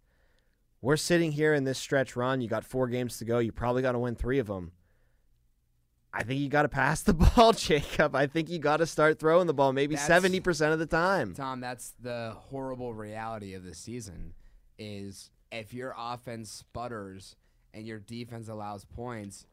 We're 0.81 0.97
sitting 0.97 1.31
here 1.31 1.53
in 1.53 1.63
this 1.63 1.79
stretch 1.79 2.17
run. 2.17 2.41
You 2.41 2.49
got 2.49 2.65
four 2.65 2.89
games 2.89 3.17
to 3.19 3.25
go. 3.25 3.39
You 3.39 3.53
probably 3.53 3.81
got 3.81 3.93
to 3.93 3.99
win 3.99 4.15
three 4.15 4.39
of 4.39 4.47
them. 4.47 4.73
I 6.13 6.23
think 6.23 6.41
you 6.41 6.49
got 6.49 6.63
to 6.63 6.69
pass 6.69 7.01
the 7.01 7.13
ball, 7.13 7.53
Jacob. 7.53 8.13
I 8.13 8.27
think 8.27 8.49
you 8.49 8.59
got 8.59 8.77
to 8.77 8.85
start 8.85 9.19
throwing 9.19 9.47
the 9.47 9.53
ball 9.53 9.71
maybe 9.71 9.95
that's, 9.95 10.09
70% 10.09 10.73
of 10.73 10.79
the 10.79 10.85
time. 10.85 11.33
Tom, 11.33 11.61
that's 11.61 11.93
the 12.01 12.33
horrible 12.35 12.93
reality 12.93 13.53
of 13.53 13.63
this 13.63 13.77
season 13.77 14.33
is 14.77 15.31
if 15.51 15.73
your 15.73 15.95
offense 15.97 16.49
sputters 16.51 17.35
and 17.73 17.85
your 17.85 17.99
defense 17.99 18.47
allows 18.47 18.85
points, 18.85 19.45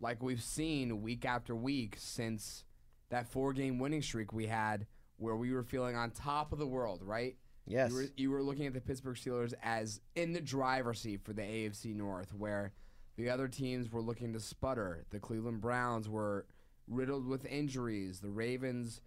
like 0.00 0.22
we've 0.22 0.42
seen 0.42 1.02
week 1.02 1.24
after 1.24 1.54
week 1.54 1.96
since 1.98 2.64
that 3.10 3.28
four 3.28 3.52
game 3.52 3.78
winning 3.78 4.02
streak 4.02 4.32
we 4.32 4.46
had 4.46 4.86
where 5.18 5.36
we 5.36 5.52
were 5.52 5.62
feeling 5.62 5.96
on 5.96 6.10
top 6.10 6.52
of 6.52 6.58
the 6.58 6.66
world, 6.66 7.02
right? 7.02 7.36
Yes. 7.66 7.90
You 7.90 7.96
were, 7.96 8.06
you 8.16 8.30
were 8.30 8.42
looking 8.42 8.66
at 8.66 8.72
the 8.72 8.80
Pittsburgh 8.80 9.16
Steelers 9.16 9.52
as 9.62 10.00
in 10.16 10.32
the 10.32 10.40
driver's 10.40 11.00
seat 11.00 11.20
for 11.22 11.32
the 11.32 11.42
AFC 11.42 11.94
North, 11.94 12.34
where 12.34 12.72
the 13.16 13.28
other 13.28 13.48
teams 13.48 13.92
were 13.92 14.00
looking 14.00 14.32
to 14.32 14.40
sputter. 14.40 15.04
The 15.10 15.20
Cleveland 15.20 15.60
Browns 15.60 16.08
were 16.08 16.46
riddled 16.88 17.26
with 17.26 17.44
injuries. 17.44 18.20
The 18.20 18.30
Ravens 18.30 19.02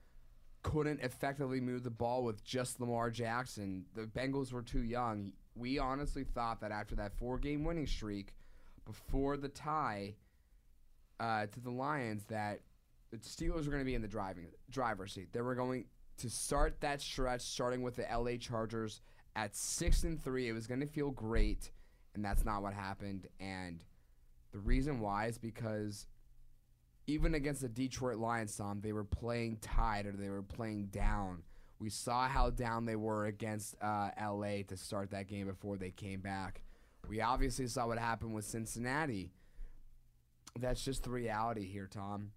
couldn't 0.62 1.02
effectively 1.02 1.60
move 1.60 1.84
the 1.84 1.90
ball 1.90 2.24
with 2.24 2.44
just 2.44 2.80
Lamar 2.80 3.10
Jackson. 3.10 3.86
The 3.96 4.04
Bengals 4.04 4.54
were 4.54 4.62
too 4.62 4.84
young 4.84 5.34
we 5.56 5.80
honestly 5.80 6.24
thought 6.24 6.62
that 6.62 6.72
after 6.72 6.96
that 6.96 7.14
four 7.18 7.38
game 7.38 7.64
winning 7.64 7.88
streak, 7.88 8.34
before 8.86 9.38
the 9.38 9.50
tie 9.50 10.16
uh, 11.20 11.46
to 11.48 11.60
the 11.60 11.70
Lions, 11.70 12.24
that 12.26 12.62
the 13.12 13.18
Steelers 13.18 13.66
were 13.66 13.72
going 13.72 13.80
to 13.80 13.86
be 13.86 13.96
in 13.96 14.02
the 14.02 14.08
driving 14.08 14.48
driver's 14.70 15.14
seat. 15.14 15.32
They 15.32 15.42
were 15.42 15.56
going 15.56 15.86
to 16.18 16.30
start 16.30 16.82
that 16.82 17.02
stretch, 17.02 17.42
starting 17.42 17.82
with 17.82 17.96
the 17.96 18.06
LA 18.12 18.38
Chargers 18.38 19.02
at 19.36 19.56
six 19.56 20.04
and 20.04 20.22
three. 20.22 20.50
It 20.50 20.54
was 20.54 20.68
going 20.68 20.82
to 20.82 20.88
feel 20.88 21.12
great, 21.12 21.72
and 22.16 22.26
that's 22.26 22.44
not 22.44 22.62
what 22.62 22.74
happened. 22.74 23.28
And 23.40 23.84
the 24.52 24.60
reason 24.60 25.00
why 25.00 25.28
is 25.28 25.38
because 25.38 26.08
even 27.06 27.36
against 27.36 27.62
the 27.62 27.70
Detroit 27.70 28.18
Lions, 28.18 28.56
Tom, 28.56 28.82
they 28.82 28.94
were 28.94 29.04
playing 29.04 29.58
tied 29.62 30.06
or 30.06 30.14
they 30.14 30.30
were 30.30 30.44
playing 30.44 30.86
down 30.86 31.44
we 31.80 31.90
saw 31.90 32.28
how 32.28 32.50
down 32.50 32.86
they 32.86 32.96
were 32.96 33.26
against 33.26 33.76
uh, 33.82 34.10
LA 34.22 34.64
to 34.68 34.78
start 34.78 35.12
that 35.12 35.28
game 35.28 35.48
before 35.48 35.78
they 35.78 35.92
came 35.92 36.22
back. 36.22 36.62
We 37.10 37.22
obviously 37.22 37.68
saw 37.68 37.88
what 37.88 37.98
happened 37.98 38.34
with 38.34 38.46
Cincinnati. 38.46 39.32
That's 40.60 40.84
just 40.84 41.04
the 41.04 41.10
reality 41.10 41.66
here, 41.66 41.88
Tom. 41.88 42.32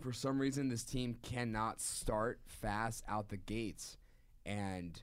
For 0.00 0.12
some 0.12 0.38
reason, 0.38 0.68
this 0.68 0.84
team 0.84 1.16
cannot 1.22 1.80
start 1.80 2.40
fast 2.46 3.04
out 3.08 3.30
the 3.30 3.36
gates. 3.36 3.96
And 4.44 5.00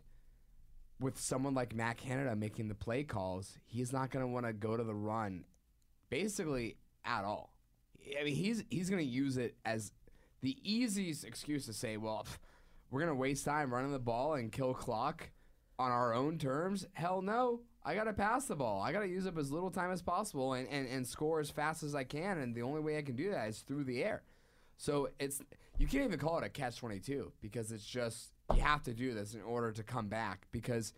with 1.00 1.20
someone 1.20 1.54
like 1.54 1.76
Matt 1.76 1.98
Canada 1.98 2.36
making 2.36 2.68
the 2.68 2.76
play 2.76 3.04
calls, 3.04 3.58
he's 3.66 3.92
not 3.92 4.12
going 4.12 4.24
to 4.24 4.28
want 4.32 4.46
to 4.46 4.54
go 4.54 4.78
to 4.78 4.84
the 4.84 4.94
run 4.94 5.46
basically 6.10 6.78
at 7.04 7.24
all. 7.24 7.52
I 8.20 8.24
mean, 8.24 8.36
he's 8.36 8.64
he's 8.70 8.90
going 8.90 9.04
to 9.04 9.12
use 9.12 9.38
it 9.38 9.56
as 9.66 9.92
the 10.42 10.58
easiest 10.64 11.24
excuse 11.26 11.66
to 11.66 11.74
say, 11.74 11.98
well, 11.98 12.26
we're 12.96 13.02
gonna 13.02 13.14
waste 13.14 13.44
time 13.44 13.74
running 13.74 13.92
the 13.92 14.00
ball 14.00 14.36
and 14.36 14.54
kill 14.54 14.74
clock 14.74 15.30
on 15.78 15.92
our 15.92 16.14
own 16.14 16.38
terms? 16.38 16.88
Hell 16.94 17.22
no. 17.22 17.60
I 17.84 17.94
gotta 17.94 18.14
pass 18.14 18.46
the 18.46 18.56
ball. 18.56 18.82
I 18.82 18.94
gotta 18.94 19.10
use 19.10 19.28
up 19.28 19.38
as 19.38 19.52
little 19.52 19.70
time 19.70 19.92
as 19.92 20.02
possible 20.02 20.54
and, 20.54 20.66
and, 20.70 20.88
and 20.88 21.06
score 21.06 21.42
as 21.42 21.50
fast 21.50 21.84
as 21.84 21.94
I 21.94 22.06
can. 22.06 22.38
And 22.38 22.56
the 22.56 22.62
only 22.62 22.80
way 22.80 22.98
I 22.98 23.02
can 23.02 23.18
do 23.18 23.32
that 23.32 23.50
is 23.50 23.60
through 23.60 23.84
the 23.84 24.02
air. 24.02 24.24
So 24.78 25.10
it's 25.20 25.42
you 25.78 25.88
can't 25.88 26.06
even 26.06 26.20
call 26.20 26.38
it 26.38 26.46
a 26.46 26.50
catch 26.50 26.78
twenty 26.78 27.00
two 27.00 27.34
because 27.42 27.74
it's 27.74 27.86
just 27.86 28.32
you 28.54 28.62
have 28.62 28.82
to 28.84 28.94
do 28.94 29.14
this 29.14 29.34
in 29.34 29.42
order 29.42 29.74
to 29.74 29.84
come 29.84 30.08
back 30.08 30.48
because 30.54 30.94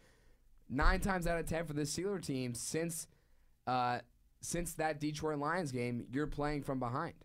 nine 0.70 1.00
times 1.00 1.26
out 1.26 1.40
of 1.40 1.48
ten 1.48 1.66
for 1.66 1.74
this 1.74 1.98
Steeler 1.98 2.24
team 2.24 2.54
since 2.54 3.08
uh, 3.66 4.02
since 4.42 4.74
that 4.74 5.00
Detroit 5.00 5.40
Lions 5.40 5.72
game, 5.72 6.06
you're 6.12 6.28
playing 6.28 6.62
from 6.62 6.78
behind. 6.78 7.16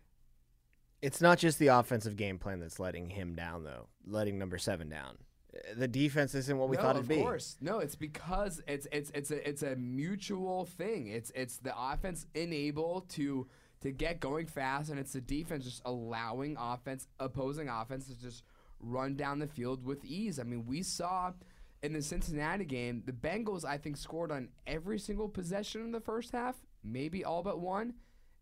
It's 1.03 1.19
not 1.19 1.37
just 1.37 1.59
the 1.59 1.67
offensive 1.67 2.15
game 2.15 2.39
plan 2.39 2.61
that's 2.61 2.79
letting 2.79 3.09
him 3.09 3.35
down, 3.35 3.65
though, 3.65 3.89
letting 4.07 4.39
number 4.39 4.57
seven 4.57 4.87
down. 4.87 5.17
Uh, 5.53 5.73
the 5.75 5.87
defense 5.87 6.33
isn't 6.33 6.57
what 6.57 6.69
we 6.69 6.77
no, 6.77 6.81
thought 6.81 6.95
it'd 6.95 7.09
be. 7.09 7.15
Of 7.15 7.23
course, 7.23 7.57
no. 7.59 7.79
It's 7.79 7.97
because 7.97 8.61
it's 8.69 8.87
it's 8.89 9.11
it's 9.13 9.29
a 9.29 9.49
it's 9.49 9.63
a 9.63 9.75
mutual 9.75 10.63
thing. 10.63 11.07
It's 11.07 11.29
it's 11.35 11.57
the 11.57 11.73
offense 11.77 12.25
unable 12.33 13.01
to 13.09 13.47
to 13.81 13.91
get 13.91 14.21
going 14.21 14.47
fast, 14.47 14.89
and 14.89 14.97
it's 14.97 15.11
the 15.11 15.19
defense 15.19 15.65
just 15.65 15.81
allowing 15.83 16.55
offense 16.57 17.09
opposing 17.19 17.67
offense 17.67 18.07
to 18.07 18.17
just 18.17 18.45
run 18.79 19.17
down 19.17 19.39
the 19.39 19.47
field 19.47 19.83
with 19.83 20.05
ease. 20.05 20.39
I 20.39 20.43
mean, 20.43 20.65
we 20.65 20.83
saw 20.83 21.33
in 21.81 21.91
the 21.91 22.01
Cincinnati 22.01 22.63
game, 22.63 23.03
the 23.05 23.11
Bengals 23.11 23.65
I 23.65 23.77
think 23.77 23.97
scored 23.97 24.31
on 24.31 24.47
every 24.65 24.99
single 24.99 25.27
possession 25.27 25.81
in 25.81 25.91
the 25.91 25.99
first 25.99 26.31
half, 26.31 26.55
maybe 26.81 27.25
all 27.25 27.43
but 27.43 27.59
one, 27.59 27.95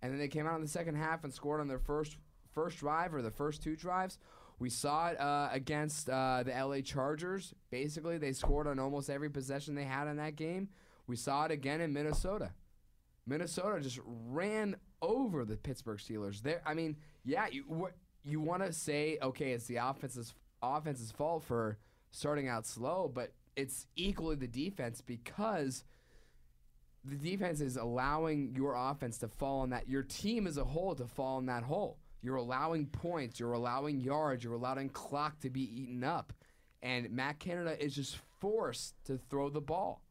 and 0.03 0.11
then 0.11 0.19
they 0.19 0.27
came 0.27 0.45
out 0.45 0.57
in 0.57 0.61
the 0.61 0.67
second 0.67 0.93
half 0.93 1.23
and 1.23 1.33
scored 1.33 1.59
on 1.59 1.67
their 1.67 1.79
first 1.79 2.17
first 2.53 2.77
drive 2.77 3.13
or 3.13 3.21
the 3.21 3.31
first 3.31 3.63
two 3.63 3.75
drives. 3.75 4.17
We 4.59 4.69
saw 4.69 5.07
it 5.07 5.19
uh, 5.19 5.49
against 5.51 6.09
uh, 6.09 6.43
the 6.43 6.51
LA 6.51 6.81
Chargers. 6.81 7.53
Basically, 7.71 8.17
they 8.17 8.31
scored 8.31 8.67
on 8.67 8.77
almost 8.77 9.09
every 9.09 9.29
possession 9.29 9.73
they 9.73 9.85
had 9.85 10.07
in 10.07 10.17
that 10.17 10.35
game. 10.35 10.69
We 11.07 11.15
saw 11.15 11.45
it 11.45 11.51
again 11.51 11.81
in 11.81 11.93
Minnesota. 11.93 12.51
Minnesota 13.25 13.81
just 13.81 13.99
ran 14.05 14.75
over 15.01 15.45
the 15.45 15.57
Pittsburgh 15.57 15.99
Steelers. 15.99 16.41
There, 16.43 16.61
I 16.65 16.73
mean, 16.73 16.97
yeah, 17.23 17.47
you 17.51 17.89
you 18.23 18.39
want 18.39 18.63
to 18.63 18.71
say 18.71 19.17
okay, 19.21 19.51
it's 19.53 19.65
the 19.65 19.77
offense's 19.77 20.33
offense's 20.61 21.11
fault 21.11 21.43
for 21.43 21.77
starting 22.11 22.47
out 22.47 22.65
slow, 22.65 23.11
but 23.13 23.33
it's 23.55 23.87
equally 23.95 24.35
the 24.35 24.47
defense 24.47 25.01
because 25.01 25.83
the 27.03 27.15
defense 27.15 27.61
is 27.61 27.77
allowing 27.77 28.53
your 28.55 28.75
offense 28.75 29.17
to 29.19 29.27
fall 29.27 29.63
in 29.63 29.71
that 29.71 29.89
your 29.89 30.03
team 30.03 30.45
as 30.45 30.57
a 30.57 30.63
whole 30.63 30.93
to 30.95 31.07
fall 31.07 31.39
in 31.39 31.47
that 31.47 31.63
hole. 31.63 31.97
You're 32.21 32.35
allowing 32.35 32.87
points, 32.87 33.39
you're 33.39 33.53
allowing 33.53 33.99
yards, 33.99 34.43
you're 34.43 34.53
allowing 34.53 34.89
clock 34.89 35.39
to 35.39 35.49
be 35.49 35.61
eaten 35.61 36.03
up. 36.03 36.33
And 36.83 37.09
Matt 37.11 37.39
Canada 37.39 37.83
is 37.83 37.95
just 37.95 38.17
forced 38.39 38.95
to 39.05 39.17
throw 39.29 39.49
the 39.49 39.61
ball. 39.61 40.01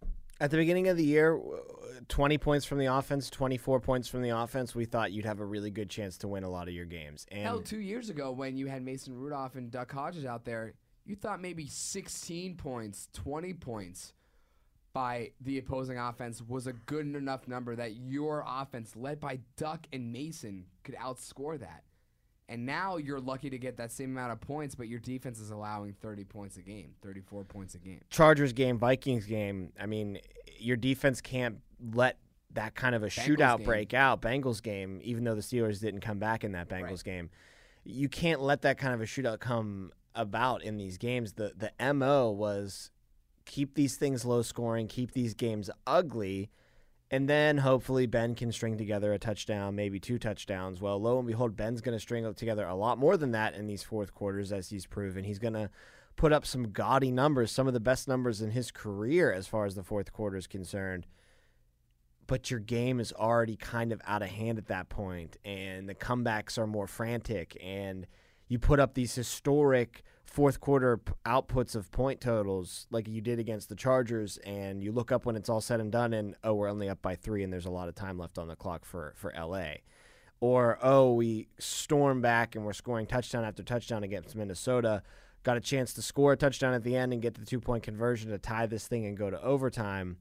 At 0.40 0.50
the 0.50 0.56
beginning 0.56 0.88
of 0.88 0.96
the 0.96 1.04
year, 1.04 1.36
uh, 1.36 2.00
20 2.08 2.38
points 2.38 2.64
from 2.64 2.78
the 2.78 2.86
offense, 2.86 3.28
24 3.28 3.80
points 3.80 4.08
from 4.08 4.22
the 4.22 4.30
offense, 4.30 4.74
we 4.74 4.86
thought 4.86 5.12
you'd 5.12 5.26
have 5.26 5.40
a 5.40 5.44
really 5.44 5.70
good 5.70 5.90
chance 5.90 6.16
to 6.18 6.28
win 6.28 6.44
a 6.44 6.48
lot 6.48 6.66
of 6.66 6.72
your 6.72 6.86
games. 6.86 7.26
And 7.30 7.42
Hell, 7.42 7.60
two 7.60 7.80
years 7.80 8.08
ago 8.08 8.32
when 8.32 8.56
you 8.56 8.66
had 8.66 8.82
Mason 8.82 9.14
Rudolph 9.14 9.56
and 9.56 9.70
Duck 9.70 9.92
Hodges 9.92 10.24
out 10.24 10.44
there, 10.44 10.72
you 11.04 11.14
thought 11.14 11.40
maybe 11.42 11.66
16 11.66 12.56
points, 12.56 13.08
20 13.12 13.52
points 13.54 14.14
by 14.92 15.32
the 15.40 15.58
opposing 15.58 15.98
offense 15.98 16.42
was 16.42 16.66
a 16.66 16.72
good 16.72 17.14
enough 17.14 17.46
number 17.46 17.76
that 17.76 17.96
your 17.96 18.44
offense, 18.46 18.96
led 18.96 19.20
by 19.20 19.40
Duck 19.56 19.86
and 19.92 20.12
Mason, 20.12 20.64
could 20.84 20.96
outscore 20.96 21.58
that. 21.60 21.84
And 22.50 22.66
now 22.66 22.97
you're 22.97 23.21
lucky 23.21 23.49
to 23.49 23.59
get 23.59 23.76
that 23.76 23.92
same 23.92 24.11
amount 24.11 24.33
of 24.33 24.40
points, 24.40 24.75
but 24.75 24.88
your 24.88 24.99
defense 24.99 25.38
is 25.38 25.50
allowing 25.50 25.92
30 26.02 26.25
points 26.25 26.57
a 26.57 26.62
game, 26.62 26.95
34 27.00 27.45
points 27.45 27.76
a 27.76 27.78
game. 27.78 28.00
Chargers 28.11 28.52
game, 28.52 28.76
Vikings 28.76 29.25
game, 29.25 29.73
I 29.80 29.87
mean, 29.87 30.19
your 30.59 30.76
defense 30.76 31.21
can't 31.21 31.59
let 31.95 32.19
that 32.54 32.75
kind 32.75 32.97
of 32.97 33.04
a 33.04 33.07
shootout 33.07 33.59
game. 33.59 33.66
break 33.66 33.95
out. 33.95 34.21
Bengals 34.21 34.61
game, 34.61 35.00
even 35.04 35.23
though 35.23 35.37
the 35.37 35.40
Steelers 35.42 35.80
didn't 35.80 36.00
come 36.00 36.19
back 36.19 36.42
in 36.42 36.50
that 36.52 36.69
Bengals 36.69 36.83
Right. 36.90 37.04
game, 37.04 37.30
you 37.85 38.09
can't 38.09 38.40
let 38.40 38.62
that 38.62 38.78
kind 38.78 38.95
of 38.95 39.00
a 39.00 39.04
shootout 39.04 39.38
come 39.38 39.92
about 40.16 40.64
in 40.64 40.76
these 40.76 40.99
games. 40.99 41.35
The 41.35 41.52
the 41.57 41.92
MO 41.95 42.33
was 42.33 42.90
keep 43.45 43.75
these 43.75 43.97
things 43.97 44.25
low 44.25 44.42
scoring, 44.42 44.88
keep 44.88 45.12
these 45.12 45.35
games 45.35 45.71
ugly, 45.87 46.50
and 47.10 47.28
then 47.28 47.58
hopefully 47.58 48.06
Ben 48.06 48.34
can 48.34 48.52
string 48.52 48.78
together 48.78 49.12
a 49.12 49.18
touchdown, 49.18 49.74
maybe 49.74 49.98
two 49.98 50.18
touchdowns. 50.18 50.80
Well, 50.80 51.00
lo 51.00 51.18
and 51.18 51.26
behold, 51.26 51.56
Ben's 51.56 51.80
going 51.80 51.96
to 51.96 52.00
string 52.00 52.32
together 52.34 52.66
a 52.66 52.74
lot 52.74 52.98
more 52.98 53.16
than 53.16 53.32
that 53.32 53.54
in 53.54 53.66
these 53.66 53.82
fourth 53.82 54.14
quarters, 54.14 54.52
as 54.52 54.70
he's 54.70 54.86
proven. 54.86 55.24
He's 55.24 55.40
going 55.40 55.54
to 55.54 55.70
put 56.14 56.32
up 56.32 56.46
some 56.46 56.70
gaudy 56.70 57.10
numbers, 57.10 57.50
some 57.50 57.66
of 57.66 57.74
the 57.74 57.80
best 57.80 58.06
numbers 58.06 58.40
in 58.40 58.50
his 58.52 58.70
career 58.70 59.32
as 59.32 59.48
far 59.48 59.64
as 59.66 59.74
the 59.74 59.82
fourth 59.82 60.12
quarter 60.12 60.36
is 60.36 60.46
concerned. 60.46 61.06
But 62.28 62.48
your 62.48 62.60
game 62.60 63.00
is 63.00 63.12
already 63.12 63.56
kind 63.56 63.90
of 63.90 64.00
out 64.06 64.22
of 64.22 64.28
hand 64.28 64.58
at 64.58 64.66
that 64.66 64.88
point, 64.88 65.36
and 65.44 65.88
the 65.88 65.96
comebacks 65.96 66.58
are 66.58 66.66
more 66.66 66.86
frantic, 66.86 67.56
and 67.60 68.06
you 68.46 68.60
put 68.60 68.78
up 68.78 68.94
these 68.94 69.16
historic 69.16 70.04
fourth 70.30 70.60
quarter 70.60 70.96
p- 70.99 71.12
outputs 71.26 71.75
of 71.75 71.90
point 71.90 72.20
totals 72.20 72.87
like 72.90 73.08
you 73.08 73.20
did 73.20 73.40
against 73.40 73.68
the 73.68 73.75
Chargers, 73.75 74.38
and 74.38 74.82
you 74.82 74.92
look 74.92 75.10
up 75.10 75.26
when 75.26 75.34
it's 75.34 75.49
all 75.49 75.60
said 75.60 75.80
and 75.80 75.90
done, 75.90 76.14
and 76.14 76.37
oh, 76.44 76.54
we're 76.54 76.68
only 76.68 76.88
up 76.88 77.02
by 77.02 77.16
three, 77.16 77.42
and 77.42 77.52
there's 77.52 77.66
a 77.66 77.70
lot 77.70 77.88
of 77.88 77.96
time 77.96 78.16
left 78.16 78.38
on 78.38 78.46
the 78.49 78.54
clock 78.56 78.84
for 78.84 79.12
for 79.16 79.34
LA, 79.37 79.72
or 80.40 80.78
oh, 80.82 81.12
we 81.14 81.49
storm 81.58 82.20
back 82.20 82.54
and 82.54 82.64
we're 82.64 82.72
scoring 82.72 83.06
touchdown 83.06 83.44
after 83.44 83.64
touchdown 83.64 84.04
against 84.04 84.37
Minnesota, 84.37 85.02
got 85.42 85.56
a 85.56 85.60
chance 85.60 85.92
to 85.94 86.02
score 86.02 86.32
a 86.32 86.37
touchdown 86.37 86.75
at 86.75 86.84
the 86.84 86.96
end 86.96 87.12
and 87.12 87.20
get 87.20 87.34
the 87.34 87.44
two 87.44 87.60
point 87.60 87.82
conversion 87.82 88.30
to 88.30 88.38
tie 88.38 88.66
this 88.66 88.87
thing 88.87 89.04
and 89.06 89.16
go 89.16 89.30
to 89.30 89.42
overtime, 89.42 90.16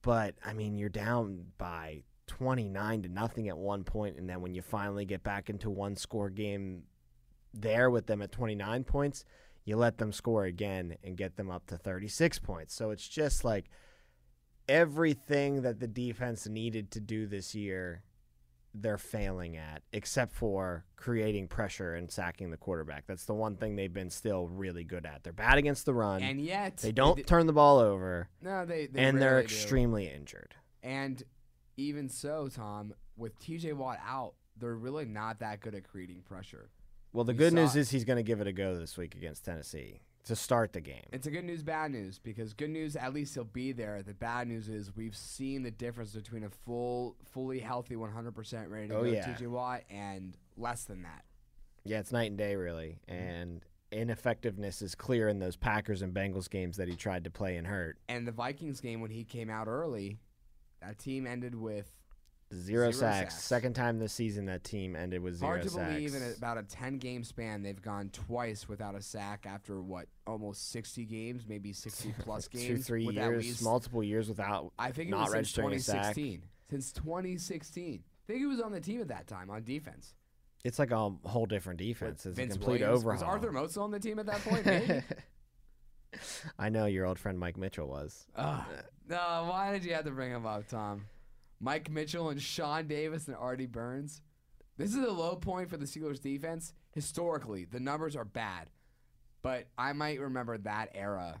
but 0.00 0.34
I 0.44 0.54
mean 0.54 0.78
you're 0.78 0.88
down 0.88 1.44
by 1.58 2.04
29 2.26 3.02
to 3.02 3.08
nothing 3.10 3.48
at 3.48 3.58
one 3.58 3.84
point, 3.84 4.16
and 4.16 4.28
then 4.28 4.40
when 4.40 4.54
you 4.54 4.62
finally 4.62 5.04
get 5.04 5.22
back 5.22 5.50
into 5.50 5.68
one 5.68 5.94
score 5.94 6.30
game 6.30 6.84
there 7.54 7.90
with 7.90 8.06
them 8.06 8.22
at 8.22 8.32
29 8.32 8.84
points, 8.84 9.24
you 9.64 9.76
let 9.76 9.98
them 9.98 10.12
score 10.12 10.44
again 10.44 10.96
and 11.02 11.16
get 11.16 11.36
them 11.36 11.50
up 11.50 11.66
to 11.66 11.76
36 11.76 12.38
points. 12.40 12.74
So 12.74 12.90
it's 12.90 13.06
just 13.06 13.44
like 13.44 13.66
everything 14.68 15.62
that 15.62 15.80
the 15.80 15.86
defense 15.86 16.46
needed 16.46 16.90
to 16.92 17.00
do 17.00 17.26
this 17.26 17.54
year, 17.54 18.02
they're 18.74 18.98
failing 18.98 19.56
at, 19.56 19.82
except 19.92 20.34
for 20.34 20.84
creating 20.96 21.48
pressure 21.48 21.94
and 21.94 22.10
sacking 22.10 22.50
the 22.50 22.56
quarterback. 22.56 23.04
That's 23.06 23.24
the 23.24 23.34
one 23.34 23.56
thing 23.56 23.76
they've 23.76 23.92
been 23.92 24.10
still 24.10 24.48
really 24.48 24.84
good 24.84 25.06
at. 25.06 25.24
They're 25.24 25.32
bad 25.32 25.58
against 25.58 25.86
the 25.86 25.94
run. 25.94 26.22
And 26.22 26.40
yet 26.40 26.78
they 26.78 26.92
don't 26.92 27.16
did- 27.16 27.26
turn 27.26 27.46
the 27.46 27.52
ball 27.52 27.78
over, 27.78 28.28
no, 28.42 28.66
they, 28.66 28.86
they 28.86 29.00
and 29.02 29.20
they're 29.20 29.30
rarely 29.36 29.46
do. 29.46 29.54
extremely 29.54 30.08
injured. 30.08 30.54
And 30.82 31.22
even 31.76 32.08
so, 32.08 32.48
Tom, 32.48 32.94
with 33.16 33.38
TJ 33.40 33.72
Watt 33.74 33.98
out, 34.06 34.34
they're 34.58 34.74
really 34.76 35.04
not 35.04 35.40
that 35.40 35.60
good 35.60 35.74
at 35.74 35.88
creating 35.88 36.22
pressure. 36.22 36.70
Well, 37.12 37.24
the 37.24 37.32
We 37.32 37.38
good 37.38 37.52
news 37.54 37.72
saw- 37.72 37.78
is 37.78 37.90
he's 37.90 38.04
going 38.04 38.18
to 38.18 38.22
give 38.22 38.40
it 38.40 38.46
a 38.46 38.52
go 38.52 38.76
this 38.76 38.96
week 38.96 39.14
against 39.14 39.44
Tennessee 39.44 40.00
to 40.24 40.36
start 40.36 40.72
the 40.72 40.80
game. 40.80 41.04
It's 41.12 41.26
a 41.26 41.30
good 41.30 41.44
news, 41.44 41.62
bad 41.62 41.92
news 41.92 42.18
because 42.18 42.52
good 42.52 42.70
news 42.70 42.96
at 42.96 43.14
least 43.14 43.34
he'll 43.34 43.44
be 43.44 43.72
there. 43.72 44.02
The 44.02 44.12
bad 44.14 44.48
news 44.48 44.68
is 44.68 44.94
we've 44.94 45.16
seen 45.16 45.62
the 45.62 45.70
difference 45.70 46.12
between 46.14 46.44
a 46.44 46.50
full, 46.50 47.16
fully 47.32 47.60
healthy, 47.60 47.94
100% 47.94 48.68
ready 48.70 48.88
to 48.88 48.94
Oh, 48.96 49.04
go 49.04 49.10
yeah. 49.10 49.24
TJ 49.34 49.46
Watt 49.48 49.82
and 49.88 50.36
less 50.56 50.84
than 50.84 51.02
that. 51.02 51.24
Yeah, 51.84 52.00
it's 52.00 52.10
night 52.12 52.28
and 52.30 52.36
day, 52.38 52.56
really. 52.56 52.98
And 53.06 53.64
ineffectiveness 53.92 54.82
is 54.82 54.94
clear 54.96 55.28
in 55.28 55.38
those 55.38 55.56
Packers 55.56 56.02
and 56.02 56.12
Bengals 56.12 56.50
games 56.50 56.76
that 56.76 56.88
he 56.88 56.96
tried 56.96 57.22
to 57.24 57.30
play 57.30 57.56
and 57.56 57.66
hurt. 57.66 57.96
And 58.08 58.26
the 58.26 58.32
Vikings 58.32 58.80
game 58.80 59.00
when 59.00 59.12
he 59.12 59.22
came 59.24 59.48
out 59.48 59.68
early, 59.68 60.18
that 60.82 60.98
team 60.98 61.26
ended 61.26 61.54
with 61.54 61.86
Zero, 62.54 62.64
Zero 62.64 62.90
sacks. 62.92 63.34
sacks. 63.34 63.44
Second 63.44 63.74
time 63.74 63.98
this 63.98 64.12
season 64.12 64.46
that 64.46 64.62
team 64.62 64.94
ended 64.94 65.20
with 65.20 65.34
zero 65.36 65.50
hard 65.50 65.62
to 65.62 65.68
sacks. 65.68 65.92
believe 65.94 66.14
in 66.14 66.22
about 66.38 66.58
a 66.58 66.62
10 66.62 66.98
game 66.98 67.24
span 67.24 67.62
they've 67.62 67.82
gone 67.82 68.08
twice 68.10 68.68
without 68.68 68.94
a 68.94 69.02
sack 69.02 69.46
after 69.48 69.82
what 69.82 70.06
almost 70.28 70.70
60 70.70 71.04
games, 71.06 71.44
maybe 71.48 71.72
60 71.72 72.14
plus 72.20 72.46
games. 72.46 72.66
Two, 72.66 72.76
three 72.78 73.04
years, 73.04 73.44
least- 73.44 73.62
multiple 73.64 74.02
years 74.04 74.28
without 74.28 74.72
I 74.78 74.92
think 74.92 75.08
it 75.08 75.10
not 75.10 75.22
was 75.22 75.30
since 75.32 75.34
registering 75.58 75.74
a 75.74 75.78
sack. 75.80 76.14
2016. 76.14 76.42
Since 76.70 76.92
2016. 76.92 78.02
I 78.04 78.26
think 78.26 78.38
he 78.40 78.46
was 78.46 78.60
on 78.60 78.70
the 78.72 78.80
team 78.80 79.00
at 79.00 79.08
that 79.08 79.26
time 79.26 79.50
on 79.50 79.64
defense. 79.64 80.14
It's 80.64 80.78
like 80.78 80.90
a 80.92 81.10
whole 81.24 81.46
different 81.46 81.78
defense. 81.80 82.24
With 82.24 82.38
It's 82.38 82.54
a 82.54 82.58
complete 82.58 82.80
Williams. 82.80 83.00
overhaul. 83.04 83.12
Was 83.14 83.44
Arthur 83.44 83.68
still 83.68 83.82
on 83.84 83.90
the 83.90 84.00
team 84.00 84.18
at 84.20 84.26
that 84.26 84.40
point? 84.42 84.66
Maybe. 84.66 85.02
I 86.58 86.68
know 86.68 86.86
your 86.86 87.06
old 87.06 87.18
friend 87.18 87.38
Mike 87.38 87.56
Mitchell 87.56 87.88
was. 87.88 88.26
Ugh. 88.36 88.64
no, 89.08 89.46
why 89.50 89.72
did 89.72 89.84
you 89.84 89.94
have 89.94 90.04
to 90.04 90.10
bring 90.10 90.30
him 90.32 90.46
up, 90.46 90.66
Tom? 90.68 91.04
Mike 91.60 91.90
Mitchell 91.90 92.28
and 92.30 92.40
Sean 92.40 92.86
Davis 92.86 93.28
and 93.28 93.36
Artie 93.36 93.66
Burns. 93.66 94.20
This 94.76 94.90
is 94.94 95.04
a 95.04 95.10
low 95.10 95.36
point 95.36 95.70
for 95.70 95.76
the 95.76 95.86
Steelers 95.86 96.20
defense. 96.20 96.74
Historically, 96.92 97.64
the 97.64 97.80
numbers 97.80 98.14
are 98.14 98.24
bad, 98.24 98.68
but 99.42 99.66
I 99.78 99.92
might 99.92 100.20
remember 100.20 100.58
that 100.58 100.90
era 100.94 101.40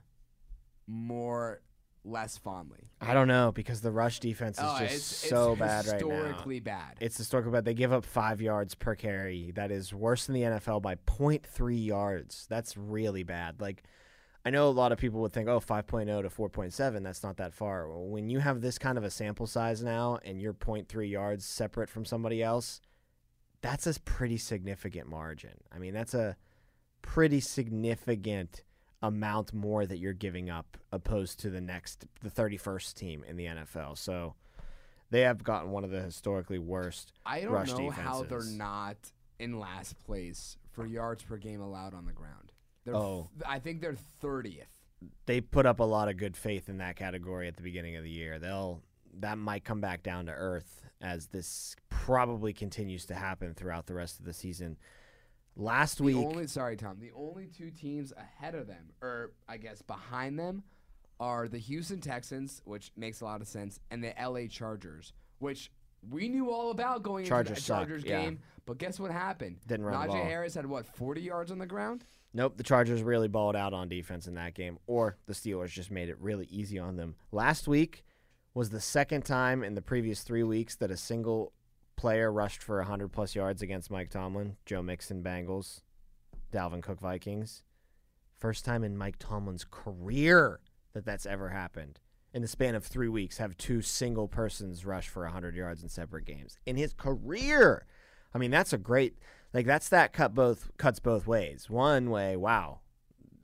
more 0.86 1.60
less 2.04 2.38
fondly. 2.38 2.88
I 3.00 3.12
don't 3.14 3.28
know 3.28 3.52
because 3.52 3.80
the 3.80 3.90
rush 3.90 4.20
defense 4.20 4.58
is 4.58 4.64
Oh, 4.66 4.78
just 4.78 4.94
it's, 4.94 5.04
so 5.04 5.52
it's 5.52 5.60
bad 5.60 5.86
right 5.86 6.00
now. 6.00 6.08
Historically 6.08 6.60
bad. 6.60 6.96
It's 7.00 7.18
historically 7.18 7.52
bad. 7.52 7.64
They 7.64 7.74
give 7.74 7.92
up 7.92 8.04
five 8.04 8.40
yards 8.40 8.74
per 8.74 8.94
carry. 8.94 9.50
That 9.54 9.70
is 9.70 9.92
worse 9.92 10.26
than 10.26 10.34
the 10.34 10.42
NFL 10.42 10.82
by 10.82 10.94
0.3 10.94 11.84
yards. 11.84 12.46
That's 12.48 12.76
really 12.76 13.24
bad. 13.24 13.60
Like, 13.60 13.82
I 14.46 14.50
know 14.50 14.68
a 14.68 14.70
lot 14.70 14.92
of 14.92 14.98
people 14.98 15.20
would 15.22 15.32
think, 15.32 15.48
oh, 15.48 15.58
5.0 15.58 16.22
to 16.22 16.28
4.7, 16.28 17.02
that's 17.02 17.24
not 17.24 17.38
that 17.38 17.52
far. 17.52 17.88
Well, 17.88 18.04
When 18.06 18.30
you 18.30 18.38
have 18.38 18.60
this 18.60 18.78
kind 18.78 18.96
of 18.96 19.02
a 19.02 19.10
sample 19.10 19.48
size 19.48 19.82
now 19.82 20.20
and 20.24 20.40
you're 20.40 20.54
0.3 20.54 21.10
yards 21.10 21.44
separate 21.44 21.90
from 21.90 22.04
somebody 22.04 22.44
else, 22.44 22.80
that's 23.60 23.88
a 23.88 24.00
pretty 24.02 24.36
significant 24.36 25.08
margin. 25.08 25.54
I 25.74 25.80
mean, 25.80 25.94
that's 25.94 26.14
a 26.14 26.36
pretty 27.02 27.40
significant 27.40 28.62
amount 29.02 29.52
more 29.52 29.84
that 29.84 29.98
you're 29.98 30.12
giving 30.12 30.48
up 30.48 30.76
opposed 30.92 31.40
to 31.40 31.50
the 31.50 31.60
next, 31.60 32.06
the 32.22 32.30
31st 32.30 32.94
team 32.94 33.24
in 33.26 33.36
the 33.36 33.46
NFL. 33.46 33.98
So 33.98 34.36
they 35.10 35.22
have 35.22 35.42
gotten 35.42 35.72
one 35.72 35.82
of 35.82 35.90
the 35.90 36.02
historically 36.02 36.60
worst. 36.60 37.12
I 37.26 37.40
don't 37.40 37.50
rush 37.50 37.72
know 37.72 37.90
how 37.90 38.22
they're 38.22 38.44
not 38.44 38.96
in 39.40 39.58
last 39.58 39.98
place 40.04 40.56
for 40.70 40.86
yards 40.86 41.24
per 41.24 41.36
game 41.36 41.60
allowed 41.60 41.94
on 41.94 42.06
the 42.06 42.12
ground. 42.12 42.45
They're 42.86 42.96
Oh. 42.96 43.28
th- 43.38 43.42
I 43.46 43.58
think 43.58 43.80
they're 43.82 43.96
30th. 44.22 44.64
They 45.26 45.40
put 45.42 45.66
up 45.66 45.80
a 45.80 45.84
lot 45.84 46.08
of 46.08 46.16
good 46.16 46.36
faith 46.36 46.68
in 46.70 46.78
that 46.78 46.96
category 46.96 47.48
at 47.48 47.56
the 47.56 47.62
beginning 47.62 47.96
of 47.96 48.02
the 48.04 48.10
year. 48.10 48.38
They'll 48.38 48.82
that 49.18 49.38
might 49.38 49.64
come 49.64 49.80
back 49.80 50.02
down 50.02 50.26
to 50.26 50.32
earth 50.32 50.84
as 51.00 51.26
this 51.28 51.74
probably 51.88 52.52
continues 52.52 53.06
to 53.06 53.14
happen 53.14 53.54
throughout 53.54 53.86
the 53.86 53.94
rest 53.94 54.18
of 54.18 54.24
the 54.26 54.32
season. 54.32 54.76
Last 55.56 55.98
The 55.98 56.04
week, 56.04 56.16
only 56.16 56.46
sorry, 56.46 56.76
Tom. 56.76 56.98
The 57.00 57.12
only 57.12 57.46
two 57.46 57.70
teams 57.70 58.12
ahead 58.16 58.54
of 58.54 58.66
them, 58.66 58.92
or 59.00 59.32
I 59.48 59.56
guess 59.56 59.80
behind 59.80 60.38
them, 60.38 60.64
are 61.18 61.48
the 61.48 61.56
Houston 61.58 62.00
Texans, 62.00 62.60
which 62.66 62.92
makes 62.94 63.22
a 63.22 63.24
lot 63.24 63.40
of 63.40 63.48
sense, 63.48 63.80
and 63.90 64.04
the 64.04 64.12
LA 64.22 64.48
Chargers, 64.48 65.14
which 65.38 65.70
we 66.10 66.28
knew 66.28 66.50
all 66.50 66.70
about 66.70 67.02
going 67.02 67.24
Chargers 67.24 67.52
into 67.52 67.62
suck, 67.62 67.78
Chargers 67.88 68.04
yeah. 68.04 68.20
game. 68.20 68.38
But 68.66 68.76
guess 68.78 69.00
what 69.00 69.10
happened? 69.10 69.60
Didn't 69.66 69.86
run 69.86 70.06
the 70.08 70.12
Najee. 70.14 70.24
Harris 70.24 70.54
had 70.54 70.66
what 70.66 70.84
40 70.84 71.22
yards 71.22 71.50
on 71.50 71.58
the 71.58 71.66
ground. 71.66 72.04
Nope, 72.36 72.58
the 72.58 72.62
Chargers 72.62 73.02
really 73.02 73.28
balled 73.28 73.56
out 73.56 73.72
on 73.72 73.88
defense 73.88 74.26
in 74.26 74.34
that 74.34 74.52
game, 74.52 74.78
or 74.86 75.16
the 75.24 75.32
Steelers 75.32 75.70
just 75.70 75.90
made 75.90 76.10
it 76.10 76.20
really 76.20 76.44
easy 76.50 76.78
on 76.78 76.96
them. 76.96 77.14
Last 77.32 77.66
week 77.66 78.04
was 78.52 78.68
the 78.68 78.78
second 78.78 79.24
time 79.24 79.64
in 79.64 79.74
the 79.74 79.80
previous 79.80 80.20
three 80.20 80.42
weeks 80.42 80.76
that 80.76 80.90
a 80.90 80.98
single 80.98 81.54
player 81.96 82.30
rushed 82.30 82.62
for 82.62 82.76
100 82.76 83.08
plus 83.08 83.34
yards 83.34 83.62
against 83.62 83.90
Mike 83.90 84.10
Tomlin, 84.10 84.58
Joe 84.66 84.82
Mixon, 84.82 85.22
Bengals, 85.22 85.80
Dalvin 86.52 86.82
Cook, 86.82 87.00
Vikings. 87.00 87.62
First 88.36 88.66
time 88.66 88.84
in 88.84 88.98
Mike 88.98 89.16
Tomlin's 89.18 89.64
career 89.64 90.60
that 90.92 91.06
that's 91.06 91.24
ever 91.24 91.48
happened. 91.48 92.00
In 92.34 92.42
the 92.42 92.48
span 92.48 92.74
of 92.74 92.84
three 92.84 93.08
weeks, 93.08 93.38
have 93.38 93.56
two 93.56 93.80
single 93.80 94.28
persons 94.28 94.84
rush 94.84 95.08
for 95.08 95.22
100 95.22 95.56
yards 95.56 95.82
in 95.82 95.88
separate 95.88 96.26
games. 96.26 96.58
In 96.66 96.76
his 96.76 96.92
career. 96.92 97.86
I 98.34 98.38
mean, 98.38 98.50
that's 98.50 98.74
a 98.74 98.78
great 98.78 99.16
like 99.56 99.64
that's 99.64 99.88
that 99.88 100.12
cut 100.12 100.34
both 100.34 100.70
cuts 100.76 101.00
both 101.00 101.26
ways. 101.26 101.70
One 101.70 102.10
way, 102.10 102.36
wow, 102.36 102.80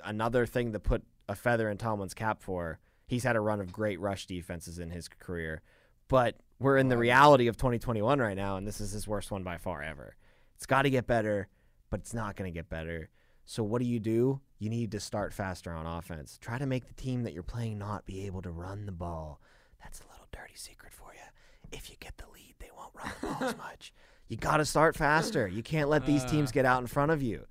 another 0.04 0.44
thing 0.44 0.74
to 0.74 0.78
put 0.78 1.02
a 1.26 1.34
feather 1.34 1.70
in 1.70 1.78
Tomlin's 1.78 2.12
cap 2.12 2.42
for. 2.42 2.78
He's 3.06 3.24
had 3.24 3.34
a 3.34 3.40
run 3.40 3.60
of 3.60 3.72
great 3.72 3.98
rush 3.98 4.26
defenses 4.26 4.78
in 4.78 4.90
his 4.90 5.08
career, 5.08 5.62
but 6.08 6.36
we're 6.58 6.76
in 6.76 6.88
the 6.88 6.98
reality 6.98 7.46
of 7.46 7.56
2021 7.56 8.18
right 8.18 8.36
now, 8.36 8.56
and 8.58 8.66
this 8.66 8.78
is 8.78 8.92
his 8.92 9.08
worst 9.08 9.30
one 9.30 9.42
by 9.42 9.56
far 9.56 9.82
ever. 9.82 10.14
It's 10.54 10.66
got 10.66 10.82
to 10.82 10.90
get 10.90 11.06
better, 11.06 11.48
but 11.88 12.00
it's 12.00 12.12
not 12.12 12.36
going 12.36 12.52
to 12.52 12.54
get 12.54 12.68
better. 12.68 13.08
So 13.46 13.62
what 13.62 13.80
do 13.80 13.88
you 13.88 13.98
do? 13.98 14.42
You 14.58 14.68
need 14.68 14.92
to 14.92 15.00
start 15.00 15.32
faster 15.32 15.72
on 15.72 15.86
offense. 15.86 16.36
Try 16.42 16.58
to 16.58 16.66
make 16.66 16.88
the 16.88 16.94
team 16.94 17.22
that 17.22 17.32
you're 17.32 17.42
playing 17.42 17.78
not 17.78 18.04
be 18.04 18.26
able 18.26 18.42
to 18.42 18.50
run 18.50 18.84
the 18.84 18.92
ball. 18.92 19.40
That's 19.82 20.00
a 20.00 20.12
little 20.12 20.28
dirty 20.30 20.56
secret 20.56 20.92
for 20.92 21.14
you. 21.14 21.76
If 21.76 21.88
you 21.88 21.96
get 22.00 22.18
the 22.18 22.26
lead, 22.34 22.56
they 22.58 22.70
won't 22.76 22.94
run 22.94 23.12
the 23.20 23.26
ball 23.26 23.48
as 23.48 23.56
much. 23.70 23.94
You 24.28 24.36
got 24.36 24.58
to 24.58 24.64
start 24.64 24.96
faster. 24.96 25.46
You 25.46 25.62
can't 25.62 25.88
let 25.88 26.06
these 26.06 26.24
teams 26.24 26.50
uh. 26.50 26.52
get 26.52 26.64
out 26.64 26.80
in 26.80 26.86
front 26.86 27.12
of 27.12 27.22
you. 27.22 27.46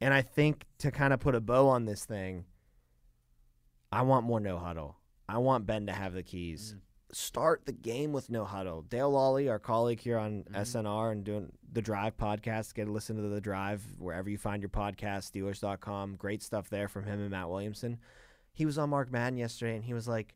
And 0.00 0.12
I 0.12 0.22
think 0.22 0.64
to 0.78 0.90
kind 0.90 1.12
of 1.12 1.20
put 1.20 1.34
a 1.34 1.40
bow 1.40 1.68
on 1.68 1.84
this 1.84 2.04
thing, 2.04 2.44
I 3.92 4.02
want 4.02 4.26
more 4.26 4.40
no 4.40 4.58
huddle. 4.58 4.96
I 5.28 5.38
want 5.38 5.66
Ben 5.66 5.86
to 5.86 5.92
have 5.92 6.14
the 6.14 6.22
keys. 6.22 6.74
Mm. 6.76 6.80
Start 7.16 7.64
the 7.64 7.72
game 7.72 8.12
with 8.12 8.28
no 8.28 8.44
huddle. 8.44 8.82
Dale 8.82 9.12
Lolley, 9.12 9.48
our 9.48 9.60
colleague 9.60 10.00
here 10.00 10.18
on 10.18 10.42
mm-hmm. 10.42 10.56
SNR 10.56 11.12
and 11.12 11.24
doing 11.24 11.52
the 11.72 11.80
Drive 11.80 12.16
podcast, 12.16 12.74
get 12.74 12.88
a 12.88 12.92
listen 12.92 13.16
to 13.16 13.22
the 13.22 13.40
Drive 13.40 13.82
wherever 13.98 14.28
you 14.28 14.36
find 14.36 14.62
your 14.62 14.68
podcast, 14.68 15.30
Steelers.com. 15.30 16.16
Great 16.16 16.42
stuff 16.42 16.68
there 16.68 16.88
from 16.88 17.04
him 17.04 17.20
and 17.20 17.30
Matt 17.30 17.48
Williamson. 17.48 17.98
He 18.52 18.66
was 18.66 18.78
on 18.78 18.90
Mark 18.90 19.12
Madden 19.12 19.38
yesterday 19.38 19.76
and 19.76 19.84
he 19.84 19.94
was 19.94 20.08
like, 20.08 20.34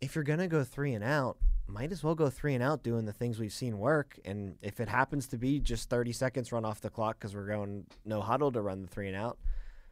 if 0.00 0.14
you're 0.14 0.24
gonna 0.24 0.48
go 0.48 0.64
three 0.64 0.94
and 0.94 1.04
out, 1.04 1.38
might 1.72 1.92
as 1.92 2.02
well 2.02 2.14
go 2.14 2.28
three 2.28 2.54
and 2.54 2.62
out 2.62 2.82
doing 2.82 3.04
the 3.04 3.12
things 3.12 3.38
we've 3.38 3.52
seen 3.52 3.78
work. 3.78 4.18
And 4.24 4.56
if 4.62 4.80
it 4.80 4.88
happens 4.88 5.26
to 5.28 5.38
be 5.38 5.60
just 5.60 5.88
30 5.88 6.12
seconds 6.12 6.52
run 6.52 6.64
off 6.64 6.80
the 6.80 6.90
clock 6.90 7.18
because 7.18 7.34
we're 7.34 7.46
going 7.46 7.86
no 8.04 8.20
huddle 8.20 8.52
to 8.52 8.60
run 8.60 8.82
the 8.82 8.88
three 8.88 9.08
and 9.08 9.16
out, 9.16 9.38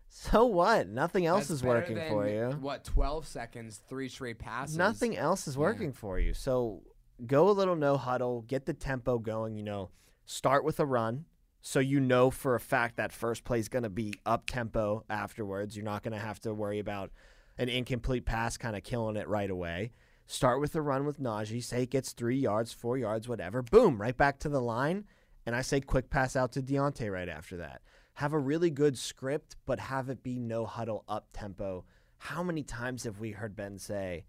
so 0.09 0.47
what? 0.47 0.88
Nothing 0.88 1.27
else 1.27 1.49
That's 1.49 1.61
is 1.61 1.62
working 1.62 1.97
than, 1.97 2.09
for 2.09 2.29
you. 2.29 2.51
What, 2.61 2.85
12 2.85 3.27
seconds, 3.27 3.81
three 3.88 4.09
straight 4.09 4.38
passes? 4.38 4.77
Nothing 4.77 5.17
else 5.17 5.47
is 5.47 5.57
working 5.57 5.93
for 5.93 6.19
you. 6.19 6.35
So 6.35 6.83
go 7.27 7.51
a 7.51 7.53
little 7.53 7.77
no 7.77 7.97
huddle, 7.97 8.43
get 8.43 8.67
the 8.67 8.73
tempo 8.73 9.19
going. 9.19 9.57
You 9.57 9.64
know, 9.64 9.91
start 10.25 10.64
with 10.64 10.81
a 10.81 10.87
run. 10.87 11.27
So 11.61 11.81
you 11.81 12.01
know 12.01 12.31
for 12.31 12.55
a 12.55 12.61
fact 12.61 12.97
that 12.97 13.12
first 13.12 13.45
play 13.45 13.59
is 13.59 13.69
going 13.69 13.83
to 13.83 13.91
be 13.91 14.14
up 14.25 14.47
tempo 14.47 15.05
afterwards. 15.11 15.77
You're 15.77 15.85
not 15.85 16.03
going 16.03 16.12
to 16.12 16.25
have 16.25 16.41
to 16.41 16.55
worry 16.55 16.79
about 16.79 17.11
an 17.59 17.69
incomplete 17.69 18.25
pass 18.25 18.57
kind 18.57 18.77
of 18.77 18.85
killing 18.85 19.17
it 19.17 19.29
right 19.29 19.51
away. 19.51 19.91
Start 20.31 20.61
with 20.61 20.75
a 20.75 20.83
run 20.83 21.07
with 21.07 21.19
Najee. 21.19 21.64
Say 21.64 21.85
it 21.85 21.91
gets 21.91 22.12
three 22.12 22.37
yards, 22.37 22.71
four 22.71 22.99
yards, 22.99 23.27
whatever. 23.27 23.62
Boom, 23.62 23.99
right 23.99 24.17
back 24.17 24.38
to 24.41 24.51
the 24.51 24.61
line. 24.61 25.07
And 25.47 25.57
I 25.57 25.62
say 25.62 25.81
quick 25.81 26.11
pass 26.11 26.37
out 26.37 26.53
to 26.53 26.62
Diontae 26.62 27.11
right 27.11 27.31
after 27.31 27.57
that. 27.57 27.81
Have 28.12 28.35
a 28.35 28.38
really 28.38 28.69
good 28.69 28.99
script, 28.99 29.57
but 29.64 29.81
have 29.81 30.11
it 30.11 30.23
be 30.23 30.38
no 30.38 30.67
huddle 30.67 31.03
up 31.09 31.29
tempo. 31.33 31.87
How 32.19 32.43
many 32.43 32.62
times 32.62 33.05
have 33.05 33.21
we 33.21 33.31
heard 33.31 33.57
Ben 33.57 33.79
say, 33.79 34.27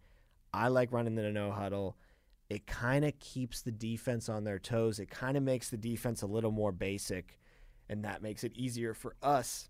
I 0.54 0.70
like 0.70 0.94
running 0.94 1.16
the 1.16 1.30
no 1.32 1.52
huddle. 1.52 1.98
It 2.50 2.66
kind 2.66 3.04
of 3.04 3.20
keeps 3.20 3.62
the 3.62 3.72
defense 3.72 4.30
on 4.30 4.46
their 4.46 4.58
toes. 4.58 5.00
It 5.00 5.10
kind 5.10 5.36
of 5.36 5.44
makes 5.44 5.70
the 5.70 5.78
defense 5.78 6.22
a 6.22 6.28
little 6.28 6.52
more 6.52 6.72
basic, 6.72 7.38
and 7.90 8.06
that 8.06 8.24
makes 8.24 8.46
it 8.46 8.56
easier 8.56 8.94
for 8.94 9.18
us 9.22 9.68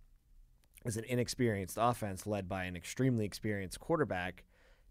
as 0.86 0.96
an 0.96 1.06
inexperienced 1.06 1.78
offense 1.82 2.28
led 2.28 2.48
by 2.48 2.66
an 2.66 2.76
extremely 2.76 3.26
experienced 3.26 3.80
quarterback 3.80 4.44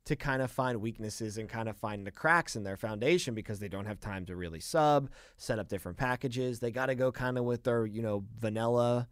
to 0.09 0.16
kind 0.16 0.42
of 0.42 0.51
find 0.51 0.81
weaknesses 0.81 1.38
and 1.38 1.49
kind 1.49 1.68
of 1.68 1.77
find 1.77 2.07
the 2.07 2.11
cracks 2.11 2.57
in 2.57 2.64
their 2.64 2.77
foundation 2.77 3.35
because 3.35 3.61
they 3.61 3.68
don't 3.68 3.87
have 3.87 4.01
time 4.01 4.27
to 4.27 4.37
really 4.37 4.61
sub, 4.61 5.09
set 5.37 5.59
up 5.59 5.68
different 5.68 5.97
packages. 5.97 6.61
They 6.61 6.71
got 6.71 6.87
to 6.87 6.94
go 6.94 7.12
kind 7.12 7.38
of 7.38 7.44
with 7.44 7.64
their, 7.64 7.87
you 7.87 8.03
know, 8.03 8.25
vanilla 8.38 9.09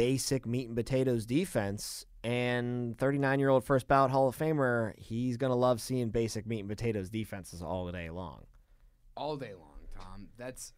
basic 0.00 0.46
meat 0.46 0.66
and 0.66 0.76
potatoes 0.76 1.26
defense. 1.26 2.06
And 2.24 2.98
39 2.98 3.38
year 3.38 3.50
old 3.50 3.64
first 3.64 3.86
ballot 3.86 4.10
Hall 4.10 4.28
of 4.28 4.36
Famer, 4.36 4.98
he's 4.98 5.36
going 5.36 5.50
to 5.50 5.56
love 5.56 5.80
seeing 5.80 6.08
basic 6.08 6.46
meat 6.46 6.60
and 6.60 6.68
potatoes 6.68 7.10
defenses 7.10 7.62
all 7.62 7.90
day 7.92 8.08
long. 8.08 8.44
All 9.16 9.36
day 9.36 9.52
long, 9.54 9.78
Tom. 9.94 10.28
That's 10.38 10.72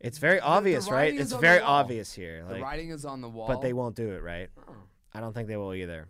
It's 0.00 0.18
very 0.18 0.40
obvious, 0.40 0.90
right? 0.90 1.14
It's 1.14 1.32
very 1.32 1.60
obvious 1.60 2.12
here. 2.12 2.44
the 2.48 2.60
writing 2.60 2.90
is 2.90 3.04
on 3.04 3.20
the 3.20 3.28
wall. 3.28 3.46
but 3.46 3.62
they 3.62 3.72
won't 3.72 3.94
do 3.94 4.10
it, 4.10 4.22
right? 4.22 4.48
Oh. 4.68 4.74
I 5.14 5.20
don't 5.20 5.32
think 5.32 5.46
they 5.46 5.56
will 5.56 5.74
either. 5.74 6.08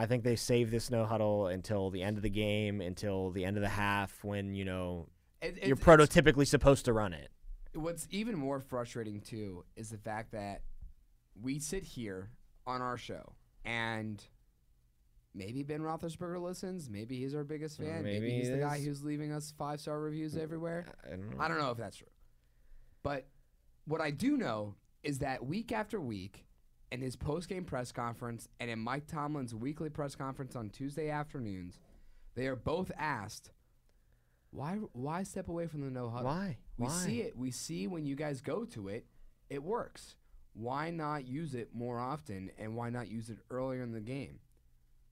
I 0.00 0.06
think 0.06 0.24
they 0.24 0.34
save 0.34 0.70
this 0.70 0.90
no 0.90 1.04
huddle 1.04 1.48
until 1.48 1.90
the 1.90 2.02
end 2.02 2.16
of 2.16 2.22
the 2.22 2.30
game, 2.30 2.80
until 2.80 3.32
the 3.32 3.44
end 3.44 3.58
of 3.58 3.62
the 3.62 3.68
half, 3.68 4.24
when 4.24 4.54
you 4.54 4.64
know 4.64 5.10
It- 5.42 5.66
you're 5.66 5.76
prototypically 5.76 6.46
supposed 6.46 6.86
to 6.86 6.94
run 6.94 7.12
it. 7.12 7.30
What's 7.74 8.08
even 8.10 8.34
more 8.34 8.60
frustrating 8.60 9.20
too 9.20 9.66
is 9.76 9.90
the 9.90 9.98
fact 9.98 10.32
that 10.32 10.62
we 11.38 11.58
sit 11.58 11.82
here 11.82 12.30
on 12.66 12.80
our 12.80 12.96
show 12.96 13.34
and 13.66 14.24
maybe 15.34 15.62
Ben 15.62 15.82
Roethlisberger 15.82 16.40
listens. 16.40 16.88
Maybe 16.88 17.18
he's 17.18 17.34
our 17.34 17.44
biggest 17.44 17.76
fan. 17.76 18.02
maybe 18.02 18.20
Maybe, 18.20 18.30
he's 18.36 18.46
he 18.48 18.54
the 18.54 18.60
guy 18.60 18.80
who's 18.82 19.04
leaving 19.04 19.32
us 19.32 19.52
five 19.58 19.82
star 19.82 20.00
reviews 20.00 20.34
mm, 20.34 20.40
everywhere. 20.40 20.86
I 21.04 21.10
don't 21.10 21.30
know. 21.30 21.36
I 21.38 21.48
don't 21.48 21.58
know 21.58 21.72
if 21.72 21.76
that's 21.76 21.98
true. 21.98 22.08
But 23.02 23.28
what 23.84 24.00
I 24.00 24.12
do 24.12 24.38
know 24.38 24.76
is 25.02 25.18
that 25.18 25.44
week 25.44 25.72
after 25.72 26.00
week, 26.00 26.46
in 26.92 27.00
his 27.00 27.16
post 27.16 27.48
game 27.48 27.64
press 27.64 27.92
conference 27.92 28.48
and 28.58 28.70
in 28.70 28.78
Mike 28.78 29.06
Tomlin's 29.06 29.54
weekly 29.54 29.90
press 29.90 30.14
conference 30.14 30.56
on 30.56 30.70
Tuesday 30.70 31.10
afternoons, 31.10 31.78
they 32.34 32.46
are 32.46 32.56
both 32.56 32.90
asked, 32.98 33.50
why 34.50 34.78
why 34.92 35.22
step 35.22 35.48
away 35.48 35.66
from 35.66 35.82
the 35.82 35.90
no 35.90 36.08
huddle? 36.10 36.26
Why? 36.26 36.58
We 36.76 36.86
Why? 36.86 36.92
see 36.92 37.20
it. 37.20 37.36
We 37.36 37.50
see 37.50 37.86
when 37.86 38.06
you 38.06 38.16
guys 38.16 38.40
go 38.40 38.64
to 38.66 38.88
it, 38.88 39.06
it 39.48 39.62
works. 39.62 40.16
Why 40.52 40.90
not 40.90 41.28
use 41.28 41.54
it 41.54 41.70
more 41.72 42.00
often 42.00 42.50
and 42.58 42.74
why 42.74 42.90
not 42.90 43.08
use 43.08 43.30
it 43.30 43.38
earlier 43.50 43.82
in 43.82 43.92
the 43.92 44.00
game? 44.00 44.40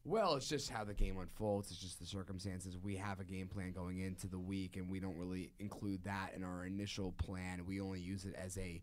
Well, 0.05 0.35
it's 0.35 0.49
just 0.49 0.71
how 0.71 0.85
the 0.85 0.95
game 0.95 1.19
unfolds. 1.19 1.71
It's 1.71 1.81
just 1.81 2.01
the 2.01 2.07
circumstances. 2.07 2.79
We 2.83 2.97
have 2.97 3.21
a 3.21 3.25
game 3.25 3.47
plan 3.47 3.73
going 3.73 4.01
into 4.01 4.27
the 4.27 4.39
week, 4.39 4.77
and 4.77 4.91
we 4.91 5.01
don't 5.01 5.19
really 5.19 5.53
include 5.59 6.05
that 6.05 6.31
in 6.35 6.43
our 6.43 6.65
initial 6.65 7.13
plan. 7.13 7.67
We 7.67 7.81
only 7.81 8.01
use 8.01 8.25
it 8.25 8.35
as 8.35 8.57
a 8.57 8.81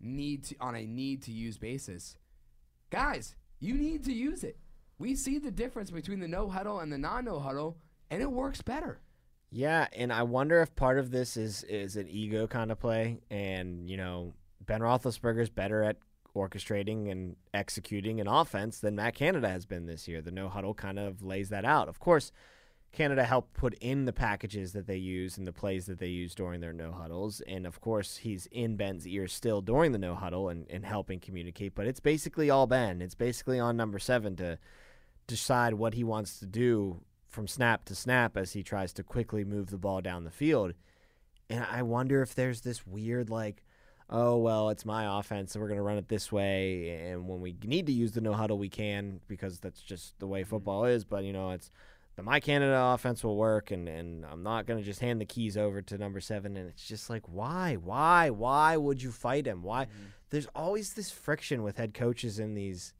need 0.00 0.44
to, 0.44 0.56
on 0.60 0.76
a 0.76 0.86
need 0.86 1.22
to 1.24 1.32
use 1.32 1.58
basis. 1.58 2.16
Guys, 2.90 3.34
you 3.60 3.74
need 3.74 4.04
to 4.04 4.12
use 4.12 4.44
it. 4.44 4.56
We 4.98 5.14
see 5.14 5.38
the 5.38 5.50
difference 5.50 5.90
between 5.90 6.20
the 6.20 6.28
no 6.28 6.48
huddle 6.48 6.80
and 6.80 6.92
the 6.92 6.98
non 6.98 7.24
no 7.24 7.38
huddle, 7.38 7.76
and 8.10 8.22
it 8.22 8.30
works 8.30 8.62
better. 8.62 9.00
Yeah, 9.50 9.86
and 9.94 10.12
I 10.12 10.24
wonder 10.24 10.60
if 10.60 10.74
part 10.74 10.98
of 10.98 11.10
this 11.10 11.36
is 11.36 11.62
is 11.64 11.96
an 11.96 12.08
ego 12.08 12.46
kind 12.46 12.72
of 12.72 12.80
play, 12.80 13.20
and 13.30 13.88
you 13.88 13.96
know 13.96 14.34
Ben 14.64 14.80
Roethlisberger's 14.80 15.50
better 15.50 15.82
at 15.82 15.96
orchestrating 16.34 17.10
and 17.10 17.36
executing 17.54 18.20
an 18.20 18.28
offense 18.28 18.80
than 18.80 18.96
Matt 18.96 19.14
Canada 19.14 19.48
has 19.48 19.66
been 19.66 19.86
this 19.86 20.08
year. 20.08 20.20
The 20.20 20.30
no 20.30 20.48
huddle 20.48 20.74
kind 20.74 20.98
of 20.98 21.22
lays 21.22 21.48
that 21.50 21.64
out. 21.64 21.88
Of 21.88 21.98
course, 21.98 22.32
Canada 22.92 23.24
helped 23.24 23.52
put 23.54 23.74
in 23.74 24.06
the 24.06 24.12
packages 24.12 24.72
that 24.72 24.86
they 24.86 24.96
use 24.96 25.36
and 25.36 25.46
the 25.46 25.52
plays 25.52 25.86
that 25.86 25.98
they 25.98 26.08
use 26.08 26.34
during 26.34 26.60
their 26.60 26.72
no 26.72 26.90
huddles, 26.90 27.40
and 27.42 27.66
of 27.66 27.80
course 27.80 28.16
he's 28.16 28.46
in 28.46 28.76
Ben's 28.76 29.06
ear 29.06 29.28
still 29.28 29.60
during 29.60 29.92
the 29.92 29.98
no 29.98 30.14
huddle 30.14 30.48
and, 30.48 30.66
and 30.70 30.84
helping 30.84 31.20
communicate. 31.20 31.74
But 31.74 31.86
it's 31.86 32.00
basically 32.00 32.50
all 32.50 32.66
Ben. 32.66 33.02
It's 33.02 33.14
basically 33.14 33.60
on 33.60 33.76
number 33.76 33.98
seven 33.98 34.36
to 34.36 34.58
decide 35.26 35.74
what 35.74 35.94
he 35.94 36.02
wants 36.02 36.38
to 36.40 36.46
do 36.46 37.02
from 37.28 37.46
snap 37.46 37.84
to 37.84 37.94
snap 37.94 38.36
as 38.36 38.52
he 38.52 38.62
tries 38.62 38.92
to 38.94 39.02
quickly 39.02 39.44
move 39.44 39.70
the 39.70 39.78
ball 39.78 40.00
down 40.00 40.24
the 40.24 40.30
field. 40.30 40.72
And 41.50 41.64
I 41.70 41.82
wonder 41.82 42.22
if 42.22 42.34
there's 42.34 42.62
this 42.62 42.86
weird, 42.86 43.30
like, 43.30 43.62
oh, 44.10 44.38
well, 44.38 44.70
it's 44.70 44.84
my 44.84 45.18
offense, 45.18 45.52
so 45.52 45.60
we're 45.60 45.68
going 45.68 45.76
to 45.76 45.82
run 45.82 45.98
it 45.98 46.08
this 46.08 46.32
way. 46.32 47.10
And 47.10 47.28
when 47.28 47.40
we 47.40 47.54
need 47.62 47.86
to 47.86 47.92
use 47.92 48.12
the 48.12 48.20
no 48.20 48.32
huddle, 48.32 48.58
we 48.58 48.68
can 48.68 49.20
because 49.28 49.60
that's 49.60 49.82
just 49.82 50.18
the 50.18 50.26
way 50.26 50.40
mm-hmm. 50.40 50.50
football 50.50 50.86
is. 50.86 51.04
But, 51.04 51.24
you 51.24 51.32
know, 51.32 51.50
it's 51.50 51.70
the 52.18 52.24
My 52.24 52.40
Canada 52.40 52.76
offense 52.76 53.22
will 53.22 53.36
work, 53.36 53.70
and, 53.70 53.88
and 53.88 54.26
I'm 54.26 54.42
not 54.42 54.66
going 54.66 54.76
to 54.80 54.84
just 54.84 54.98
hand 54.98 55.20
the 55.20 55.24
keys 55.24 55.56
over 55.56 55.80
to 55.82 55.96
number 55.96 56.18
seven. 56.18 56.56
And 56.56 56.68
it's 56.68 56.84
just 56.84 57.08
like, 57.08 57.22
why? 57.28 57.76
Why? 57.76 58.30
Why 58.30 58.76
would 58.76 59.00
you 59.00 59.12
fight 59.12 59.46
him? 59.46 59.62
Why? 59.62 59.84
Mm-hmm. 59.84 60.04
There's 60.30 60.48
always 60.52 60.94
this 60.94 61.12
friction 61.12 61.62
with 61.62 61.76
head 61.76 61.94
coaches 61.94 62.40
and 62.40 62.56
these 62.56 62.92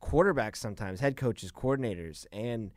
quarterbacks 0.00 0.58
sometimes, 0.58 1.00
head 1.00 1.16
coaches, 1.16 1.50
coordinators. 1.50 2.24
And 2.30 2.70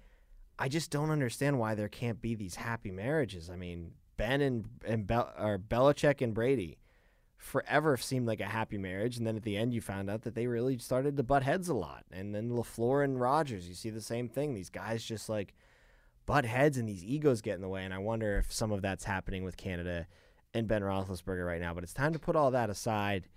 I 0.58 0.69
just 0.69 0.89
don't 0.89 1.12
understand 1.12 1.60
why 1.60 1.76
there 1.76 1.88
can't 1.88 2.19
be 2.19 2.34
these 2.34 2.56
happy 2.56 2.89
marriages. 2.89 3.52
I 3.52 3.56
mean, 3.56 3.91
Ben 4.17 4.41
and 4.41 4.65
and 4.88 5.06
Bel- 5.06 5.36
or 5.38 5.60
Belichick 5.60 6.19
and 6.19 6.34
Brady 6.34 6.80
forever 7.38 7.95
seemed 7.95 8.26
like 8.26 8.39
a 8.39 8.45
happy 8.45 8.80
marriage, 8.80 9.17
and 9.17 9.28
then 9.28 9.36
at 9.36 9.43
the 9.43 9.56
end 9.56 9.71
you 9.71 9.82
found 9.82 10.10
out 10.10 10.24
that 10.24 10.34
they 10.34 10.48
really 10.48 10.80
started 10.80 11.15
to 11.15 11.21
butt 11.21 11.43
heads 11.43 11.69
a 11.69 11.76
lot. 11.76 12.06
And 12.12 12.34
then 12.34 12.50
Lafleur 12.50 13.04
and 13.04 13.21
Rodgers, 13.21 13.67
you 13.69 13.76
see 13.76 13.91
the 13.91 14.02
same 14.02 14.28
thing. 14.28 14.56
These 14.56 14.71
guys 14.71 15.04
just 15.04 15.30
like 15.30 15.54
butt 16.26 16.46
heads, 16.46 16.78
and 16.78 16.88
these 16.88 17.04
egos 17.04 17.42
get 17.42 17.56
in 17.56 17.62
the 17.62 17.70
way. 17.70 17.84
And 17.84 17.94
I 17.94 18.00
wonder 18.00 18.38
if 18.38 18.52
some 18.52 18.72
of 18.72 18.82
that's 18.82 19.04
happening 19.04 19.44
with 19.44 19.58
Canada 19.58 20.08
and 20.54 20.68
Ben 20.68 20.82
Roethlisberger 20.82 21.46
right 21.46 21.62
now. 21.62 21.74
But 21.74 21.84
it's 21.84 21.94
time 21.94 22.14
to 22.14 22.20
put 22.20 22.36
all 22.36 22.52
that 22.52 22.70
aside, 22.70 23.28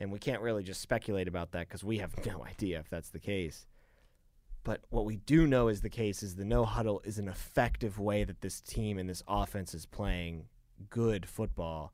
and 0.00 0.12
we 0.12 0.18
can't 0.18 0.42
really 0.42 0.62
just 0.62 0.80
speculate 0.80 1.28
about 1.28 1.52
that 1.52 1.68
because 1.68 1.84
we 1.84 1.98
have 1.98 2.14
no 2.26 2.44
idea 2.44 2.78
if 2.78 2.88
that's 2.88 3.10
the 3.10 3.18
case. 3.18 3.66
But 4.64 4.82
what 4.90 5.04
we 5.04 5.16
do 5.16 5.46
know 5.46 5.68
is 5.68 5.80
the 5.80 5.88
case 5.88 6.22
is 6.22 6.34
the 6.36 6.44
no 6.44 6.64
huddle 6.64 7.00
is 7.04 7.18
an 7.18 7.28
effective 7.28 7.98
way 7.98 8.24
that 8.24 8.40
this 8.40 8.60
team 8.60 8.98
and 8.98 9.08
this 9.08 9.22
offense 9.26 9.72
is 9.72 9.86
playing 9.86 10.44
good 10.90 11.26
football. 11.26 11.92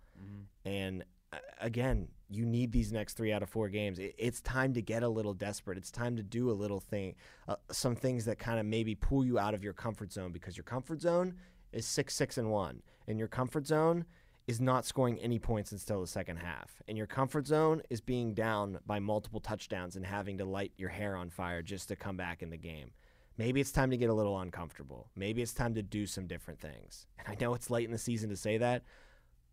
And 0.64 1.05
uh, 1.33 1.38
again, 1.61 2.09
you 2.28 2.44
need 2.44 2.72
these 2.72 2.92
next 2.92 3.14
three 3.14 3.32
out 3.32 3.42
of 3.42 3.48
four 3.48 3.68
games. 3.68 3.98
It, 3.98 4.14
it's 4.18 4.40
time 4.40 4.72
to 4.74 4.82
get 4.82 5.02
a 5.02 5.08
little 5.08 5.34
desperate. 5.34 5.78
It's 5.78 5.90
time 5.90 6.16
to 6.16 6.22
do 6.22 6.50
a 6.50 6.52
little 6.52 6.80
thing, 6.80 7.14
uh, 7.48 7.56
some 7.70 7.94
things 7.94 8.24
that 8.24 8.38
kind 8.38 8.58
of 8.58 8.66
maybe 8.66 8.94
pull 8.94 9.24
you 9.24 9.38
out 9.38 9.54
of 9.54 9.62
your 9.62 9.72
comfort 9.72 10.12
zone 10.12 10.32
because 10.32 10.56
your 10.56 10.64
comfort 10.64 11.00
zone 11.00 11.34
is 11.72 11.87
six, 11.87 12.14
six, 12.14 12.38
and 12.38 12.50
one, 12.50 12.82
and 13.06 13.18
your 13.18 13.28
comfort 13.28 13.66
zone 13.66 14.04
is 14.46 14.60
not 14.60 14.84
scoring 14.84 15.18
any 15.20 15.38
points 15.38 15.72
until 15.72 16.00
the 16.00 16.06
second 16.06 16.37
half. 16.37 16.82
And 16.87 16.98
your 16.98 17.06
comfort 17.06 17.46
zone 17.46 17.82
is 17.88 18.00
being 18.00 18.34
down 18.34 18.78
by 18.87 18.98
multiple 18.98 19.40
touchdowns 19.40 19.96
and 19.96 20.04
having 20.04 20.38
to 20.38 20.44
light 20.44 20.72
your 20.76 20.90
hair 20.90 21.16
on 21.16 21.30
fire 21.30 21.62
just 21.62 21.88
to 21.88 21.96
come 21.96 22.16
back 22.16 22.42
in 22.42 22.50
the 22.50 22.58
game. 22.58 22.90
Maybe 23.38 23.60
it's 23.60 23.72
time 23.72 23.90
to 23.90 23.96
get 23.96 24.10
a 24.10 24.14
little 24.14 24.38
uncomfortable. 24.38 25.08
Maybe 25.16 25.42
it's 25.42 25.54
time 25.54 25.74
to 25.74 25.82
do 25.82 26.06
some 26.06 26.26
different 26.26 26.60
things. 26.60 27.06
And 27.18 27.26
I 27.28 27.37
know 27.40 27.54
it's 27.54 27.70
late 27.70 27.87
in 27.87 27.90
the 27.90 27.98
season 27.98 28.28
to 28.30 28.37
say 28.37 28.58
that, 28.58 28.84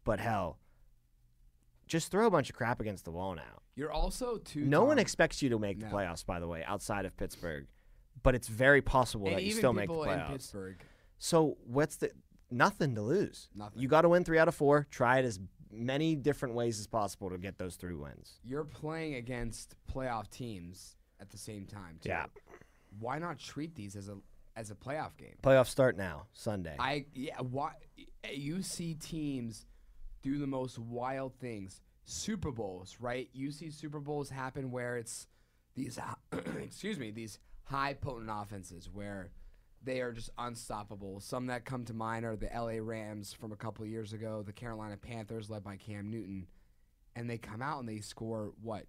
but 0.04 0.20
hell, 0.20 0.60
just 1.92 2.10
throw 2.10 2.26
a 2.26 2.32
bunch 2.32 2.50
of 2.50 2.56
crap 2.56 2.80
against 2.80 3.04
the 3.04 3.12
wall 3.12 3.36
now. 3.36 3.60
You're 3.76 3.92
also 3.92 4.38
too. 4.38 4.64
No 4.64 4.86
one 4.86 4.98
expects 4.98 5.42
you 5.42 5.50
to 5.50 5.60
make 5.60 5.78
No. 5.78 5.88
the 5.90 5.94
playoffs, 5.94 6.26
by 6.26 6.40
the 6.40 6.48
way, 6.48 6.64
outside 6.66 7.06
of 7.06 7.18
Pittsburgh. 7.18 7.68
But 8.24 8.34
it's 8.34 8.48
very 8.48 8.82
possible 8.82 9.28
and 9.28 9.36
that 9.36 9.42
you 9.44 9.50
even 9.50 9.58
still 9.60 9.74
make 9.74 9.88
the 9.90 9.94
people 9.94 10.04
in 10.06 10.20
playoffs. 10.20 10.30
Pittsburgh. 10.32 10.82
So 11.18 11.58
what's 11.66 11.98
the 11.98 12.12
nothing 12.50 12.96
to 12.96 13.02
lose? 13.02 13.50
Nothing. 13.54 13.82
You 13.82 13.90
got 13.90 14.02
to 14.04 14.10
win 14.10 14.24
three 14.24 14.40
out 14.40 14.48
of 14.48 14.56
four. 14.56 14.88
Try 14.90 15.20
it 15.20 15.26
as 15.26 15.38
many 15.70 16.16
different 16.16 16.56
ways 16.56 16.80
as 16.80 16.88
possible 16.88 17.30
to 17.30 17.38
get 17.38 17.58
those 17.58 17.76
three 17.76 17.94
wins. 17.96 18.40
You're 18.44 18.64
playing 18.64 19.16
against 19.16 19.76
playoff 19.94 20.30
teams 20.30 20.96
at 21.20 21.30
the 21.30 21.38
same 21.38 21.66
time. 21.66 21.98
Too. 22.02 22.10
Yeah. 22.10 22.28
Why 23.00 23.20
not 23.20 23.38
treat 23.38 23.76
these 23.76 23.96
as 23.98 24.08
a 24.08 24.18
as 24.56 24.72
a 24.72 24.76
playoff 24.76 25.18
game? 25.18 25.36
Playoffs 25.44 25.68
start 25.68 25.98
now, 25.98 26.28
Sunday. 26.32 26.76
I 26.80 27.06
yeah. 27.14 27.40
Why 27.42 27.74
you 28.32 28.62
see 28.62 28.94
teams 28.94 29.66
do 30.22 30.38
the 30.38 30.48
most 30.48 30.78
wild 30.80 31.34
things? 31.40 31.82
Super 32.04 32.52
Bowls, 32.52 32.98
right? 33.00 33.30
You 33.34 33.52
see 33.52 33.70
Super 33.70 34.00
Bowls 34.00 34.30
happen 34.30 34.72
where 34.72 34.98
it's 34.98 35.28
these 35.76 36.00
excuse 36.62 37.00
me 37.00 37.12
these 37.12 37.40
high 37.64 37.94
potent 37.94 38.30
offenses 38.32 38.90
where 38.92 39.32
they 39.84 40.02
are 40.02 40.12
just 40.12 40.30
unstoppable. 40.38 41.20
Some 41.20 41.48
that 41.48 41.66
come 41.66 41.86
to 41.86 41.94
mind 41.94 42.26
are 42.26 42.36
the 42.36 42.50
LA 42.54 42.78
Rams 42.80 43.34
from 43.34 43.52
a 43.52 43.56
couple 43.56 43.86
years 43.86 44.14
ago, 44.14 44.44
the 44.46 44.54
Carolina 44.54 44.98
Panthers 44.98 45.50
led 45.50 45.64
by 45.64 45.78
Cam 45.78 46.12
Newton, 46.12 46.48
and 47.16 47.30
they 47.30 47.38
come 47.38 47.62
out 47.62 47.80
and 47.80 47.90
they 47.90 48.00
score 48.00 48.54
what? 48.62 48.86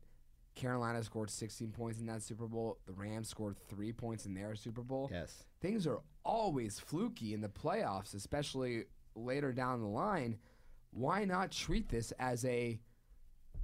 Carolina 0.54 1.02
scored 1.02 1.30
16 1.30 1.70
points 1.70 1.98
in 1.98 2.06
that 2.06 2.22
Super 2.22 2.46
Bowl. 2.46 2.78
The 2.86 2.92
Rams 2.92 3.28
scored 3.28 3.56
three 3.70 3.90
points 3.90 4.26
in 4.26 4.34
their 4.34 4.54
Super 4.54 4.82
Bowl 4.82 5.08
yes. 5.10 5.44
things 5.62 5.86
are 5.86 6.00
always 6.24 6.78
fluky 6.78 7.32
in 7.32 7.40
the 7.40 7.48
playoffs, 7.48 8.14
especially 8.14 8.84
later 9.14 9.52
down 9.52 9.80
the 9.80 9.88
line. 9.88 10.36
Why 10.92 11.24
not 11.24 11.50
treat 11.50 11.88
this 11.88 12.12
as 12.18 12.44
a? 12.44 12.78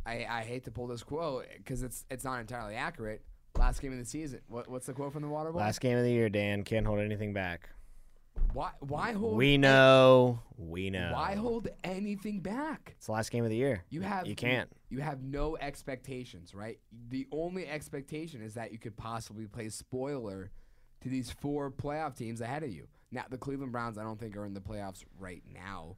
I, 0.07 0.27
I 0.29 0.43
hate 0.43 0.64
to 0.64 0.71
pull 0.71 0.87
this 0.87 1.03
quote 1.03 1.47
because 1.57 1.83
it's 1.83 2.05
it's 2.11 2.25
not 2.25 2.41
entirely 2.41 2.75
accurate. 2.75 3.23
Last 3.59 3.81
game 3.83 3.93
of 3.93 3.99
the 3.99 4.05
season. 4.05 4.41
What, 4.49 4.69
what's 4.69 4.87
the 4.87 4.93
quote 4.93 5.12
from 5.12 5.23
the 5.23 5.29
Water 5.29 5.51
Bowl? 5.51 5.61
Last 5.61 5.81
game 5.81 5.99
of 5.99 6.05
the 6.05 6.11
year, 6.11 6.29
Dan. 6.29 6.62
Can't 6.62 6.87
hold 6.87 7.01
anything 7.01 7.33
back. 7.33 7.69
why 8.53 8.71
why 8.81 9.12
hold? 9.12 9.37
We 9.37 9.59
know. 9.59 10.41
We 10.57 10.91
know. 10.91 11.11
Why 11.12 11.35
hold 11.35 11.69
anything 11.85 12.41
back? 12.41 12.95
It's 12.97 13.07
the 13.07 13.12
last 13.12 13.31
game 13.31 13.45
of 13.45 13.51
the 13.51 13.57
year. 13.57 13.85
You 13.91 14.01
have 14.03 14.27
You 14.27 14.37
can't. 14.37 14.71
You 14.88 15.01
have 15.01 15.23
no 15.23 15.57
expectations, 15.61 16.55
right? 16.55 16.79
The 17.11 17.27
only 17.33 17.67
expectation 17.69 18.43
is 18.43 18.55
that 18.55 18.73
you 18.73 18.79
could 18.79 18.97
possibly 18.97 19.47
play 19.47 19.69
spoiler 19.69 20.51
to 21.03 21.09
these 21.09 21.31
four 21.31 21.71
playoff 21.71 22.17
teams 22.17 22.41
ahead 22.41 22.62
of 22.62 22.71
you. 22.71 22.87
Now, 23.11 23.25
the 23.29 23.38
Cleveland 23.38 23.73
Browns, 23.73 23.99
I 23.99 24.03
don't 24.03 24.19
think 24.19 24.37
are 24.37 24.45
in 24.45 24.55
the 24.55 24.61
playoffs 24.61 25.05
right 25.19 25.43
now, 25.53 25.97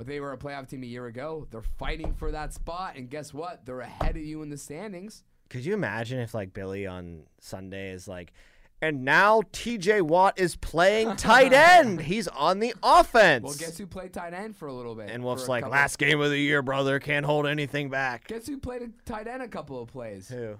but 0.00 0.06
they 0.06 0.18
were 0.18 0.32
a 0.32 0.38
playoff 0.38 0.66
team 0.66 0.82
a 0.82 0.86
year 0.86 1.04
ago. 1.04 1.46
They're 1.50 1.60
fighting 1.60 2.14
for 2.14 2.32
that 2.32 2.54
spot, 2.54 2.96
and 2.96 3.10
guess 3.10 3.34
what? 3.34 3.66
They're 3.66 3.80
ahead 3.82 4.16
of 4.16 4.22
you 4.22 4.40
in 4.40 4.48
the 4.48 4.56
standings. 4.56 5.24
Could 5.50 5.66
you 5.66 5.74
imagine 5.74 6.20
if 6.20 6.32
like 6.32 6.54
Billy 6.54 6.86
on 6.86 7.24
Sunday 7.38 7.90
is 7.90 8.08
like, 8.08 8.32
and 8.80 9.04
now 9.04 9.42
T.J. 9.52 10.00
Watt 10.00 10.40
is 10.40 10.56
playing 10.56 11.16
tight 11.16 11.52
end. 11.52 12.00
He's 12.00 12.28
on 12.28 12.60
the 12.60 12.74
offense. 12.82 13.44
Well, 13.44 13.52
guess 13.52 13.76
who 13.76 13.86
played 13.86 14.14
tight 14.14 14.32
end 14.32 14.56
for 14.56 14.68
a 14.68 14.72
little 14.72 14.94
bit? 14.94 15.10
and 15.10 15.22
Wolf's 15.22 15.48
like, 15.48 15.68
last 15.68 15.98
game 15.98 16.18
of 16.22 16.30
the 16.30 16.38
year, 16.38 16.62
brother. 16.62 16.98
Can't 16.98 17.26
hold 17.26 17.46
anything 17.46 17.90
back. 17.90 18.26
Guess 18.26 18.46
who 18.46 18.56
played 18.56 18.80
a 18.80 18.88
tight 19.04 19.26
end 19.26 19.42
a 19.42 19.48
couple 19.48 19.82
of 19.82 19.90
plays? 19.90 20.30
Who? 20.30 20.56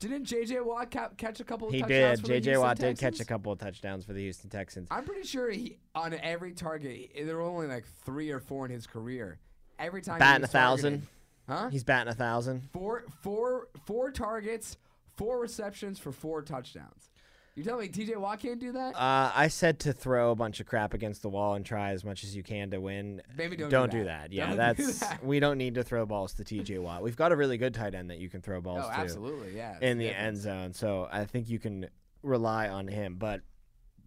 Didn't 0.00 0.24
J.J. 0.24 0.60
Watt 0.60 0.90
ca- 0.90 1.10
catch 1.18 1.40
a 1.40 1.44
couple 1.44 1.68
of 1.68 1.74
touchdowns. 1.74 2.20
He 2.20 2.26
did. 2.26 2.42
J.J. 2.44 2.56
Watt 2.56 2.78
did 2.78 2.98
catch 2.98 3.20
a 3.20 3.24
couple 3.24 3.52
of 3.52 3.58
touchdowns 3.58 4.04
for 4.06 4.14
the 4.14 4.22
Houston 4.22 4.48
Texans. 4.48 4.88
I'm 4.90 5.04
pretty 5.04 5.26
sure 5.26 5.50
he 5.50 5.76
on 5.94 6.14
every 6.14 6.52
target. 6.52 7.10
There 7.14 7.36
were 7.36 7.42
only 7.42 7.66
like 7.66 7.84
three 8.04 8.30
or 8.30 8.40
four 8.40 8.64
in 8.64 8.72
his 8.72 8.86
career. 8.86 9.38
Every 9.78 10.00
time 10.00 10.18
Batting 10.18 10.44
a 10.44 10.48
thousand. 10.48 11.06
huh? 11.46 11.68
He's 11.70 11.84
batting 11.84 12.10
a 12.10 12.14
thousand. 12.16 12.68
Four, 12.72 13.04
four, 13.22 13.68
four 13.84 14.10
targets, 14.10 14.78
four 15.16 15.38
receptions 15.38 15.98
for 15.98 16.12
four 16.12 16.40
touchdowns. 16.42 17.09
You 17.56 17.64
telling 17.64 17.82
me 17.82 17.88
T.J. 17.88 18.16
Watt 18.16 18.38
can't 18.40 18.60
do 18.60 18.72
that? 18.72 18.94
Uh, 18.94 19.32
I 19.34 19.48
said 19.48 19.80
to 19.80 19.92
throw 19.92 20.30
a 20.30 20.34
bunch 20.34 20.60
of 20.60 20.66
crap 20.66 20.94
against 20.94 21.22
the 21.22 21.28
wall 21.28 21.54
and 21.54 21.66
try 21.66 21.90
as 21.90 22.04
much 22.04 22.22
as 22.22 22.34
you 22.34 22.42
can 22.42 22.70
to 22.70 22.80
win. 22.80 23.22
Maybe 23.36 23.56
don't 23.56 23.68
do 23.68 23.76
don't 23.76 23.90
do 23.90 24.04
that. 24.04 24.30
that. 24.30 24.32
Yeah, 24.32 24.54
Don't 24.54 24.76
do 24.76 24.86
that's 24.86 24.98
that. 25.00 25.24
we 25.24 25.40
don't 25.40 25.58
need 25.58 25.74
to 25.74 25.82
throw 25.82 26.06
balls 26.06 26.32
to 26.34 26.44
T.J. 26.44 26.78
Watt. 26.78 27.02
We've 27.02 27.16
got 27.16 27.32
a 27.32 27.36
really 27.36 27.58
good 27.58 27.74
tight 27.74 27.94
end 27.94 28.10
that 28.10 28.18
you 28.18 28.28
can 28.28 28.40
throw 28.40 28.60
balls 28.60 28.84
oh, 28.84 28.88
to. 28.88 28.98
absolutely, 28.98 29.56
yeah. 29.56 29.76
in 29.80 29.98
the 29.98 30.06
the 30.06 30.18
end 30.18 30.36
zone. 30.36 30.72
So 30.72 31.08
I 31.10 31.24
think 31.24 31.48
you 31.48 31.58
can 31.58 31.88
rely 32.22 32.68
on 32.68 32.86
him. 32.86 33.16
But 33.18 33.40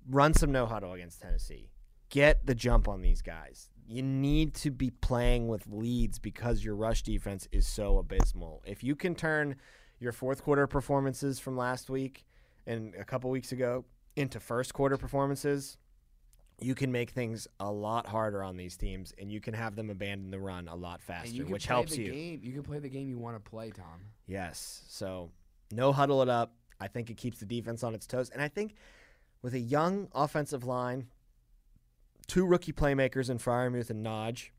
run 0.10 0.34
some 0.34 0.52
no 0.52 0.66
huddle 0.66 0.94
against 0.94 1.22
Tennessee. 1.22 1.70
Get 2.10 2.46
the 2.46 2.56
jump 2.56 2.88
on 2.88 3.02
these 3.02 3.22
guys. 3.22 3.70
You 3.86 4.02
need 4.02 4.54
to 4.56 4.72
be 4.72 4.90
playing 4.90 5.48
with 5.48 5.68
leads 5.68 6.18
because 6.18 6.64
your 6.64 6.76
rush 6.76 7.04
defense 7.04 7.48
is 7.52 7.68
so 7.68 7.98
abysmal. 7.98 8.64
If 8.66 8.84
you 8.84 8.96
can 8.96 9.16
turn 9.16 9.58
your 10.00 10.14
fourth 10.14 10.44
quarter 10.44 10.68
performances 10.68 11.40
from 11.40 11.58
last 11.58 11.90
week 11.90 12.26
and 12.66 12.94
a 12.96 13.04
couple 13.04 13.30
weeks 13.30 13.52
ago 13.52 13.86
into 14.16 14.40
first 14.40 14.74
quarter 14.74 14.98
performances, 14.98 15.78
you 16.60 16.76
can 16.76 16.92
make 16.92 17.10
things 17.12 17.48
a 17.60 17.72
lot 17.72 18.08
harder 18.08 18.44
on 18.44 18.58
these 18.58 18.78
teams 18.78 19.14
and 19.18 19.32
you 19.32 19.42
can 19.42 19.54
have 19.54 19.76
them 19.76 19.90
abandon 19.90 20.32
the 20.32 20.40
run 20.40 20.68
a 20.68 20.76
lot 20.76 21.02
faster, 21.02 21.44
which 21.44 21.66
helps 21.66 21.98
you. 21.98 22.12
Game. 22.12 22.40
You 22.44 22.54
can 22.54 22.64
play 22.64 22.80
the 22.80 22.90
game 22.90 23.10
you 23.10 23.18
want 23.18 23.44
to 23.44 23.50
play, 23.50 23.72
Tom. 23.72 24.02
Yes. 24.28 24.84
So 24.88 25.32
no 25.72 25.92
huddle 25.92 26.22
it 26.22 26.30
up. 26.30 26.54
I 26.80 26.88
think 26.88 27.10
it 27.10 27.18
keeps 27.18 27.40
the 27.40 27.46
defense 27.46 27.84
on 27.84 27.96
its 27.96 28.06
toes. 28.06 28.30
And 28.30 28.42
I 28.42 28.48
think 28.48 28.76
with 29.42 29.54
a 29.54 29.60
young 29.60 30.10
offensive 30.14 30.64
line, 30.64 31.08
two 32.28 32.46
rookie 32.46 32.74
playmakers 32.74 33.30
in 33.30 33.38
Freiermuth 33.38 33.90
and 33.90 34.06
Najee, 34.06 34.50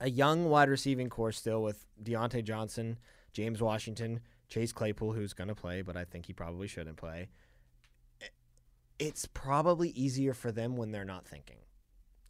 a 0.00 0.10
young 0.10 0.48
wide 0.48 0.68
receiving 0.68 1.08
core 1.08 1.32
still 1.32 1.62
with 1.62 1.86
Diontae 2.02 2.44
Johnson, 2.44 2.98
James 3.32 3.60
Washington, 3.60 4.20
Chase 4.54 4.72
Claypool, 4.72 5.12
who's 5.12 5.32
going 5.32 5.48
to 5.48 5.54
play, 5.56 5.82
but 5.82 5.96
I 5.96 6.04
think 6.04 6.26
he 6.26 6.32
probably 6.32 6.68
shouldn't 6.68 6.96
play. 6.96 7.28
It's 9.00 9.26
probably 9.26 9.88
easier 9.90 10.32
for 10.32 10.52
them 10.52 10.76
when 10.76 10.92
they're 10.92 11.04
not 11.04 11.26
thinking. 11.26 11.56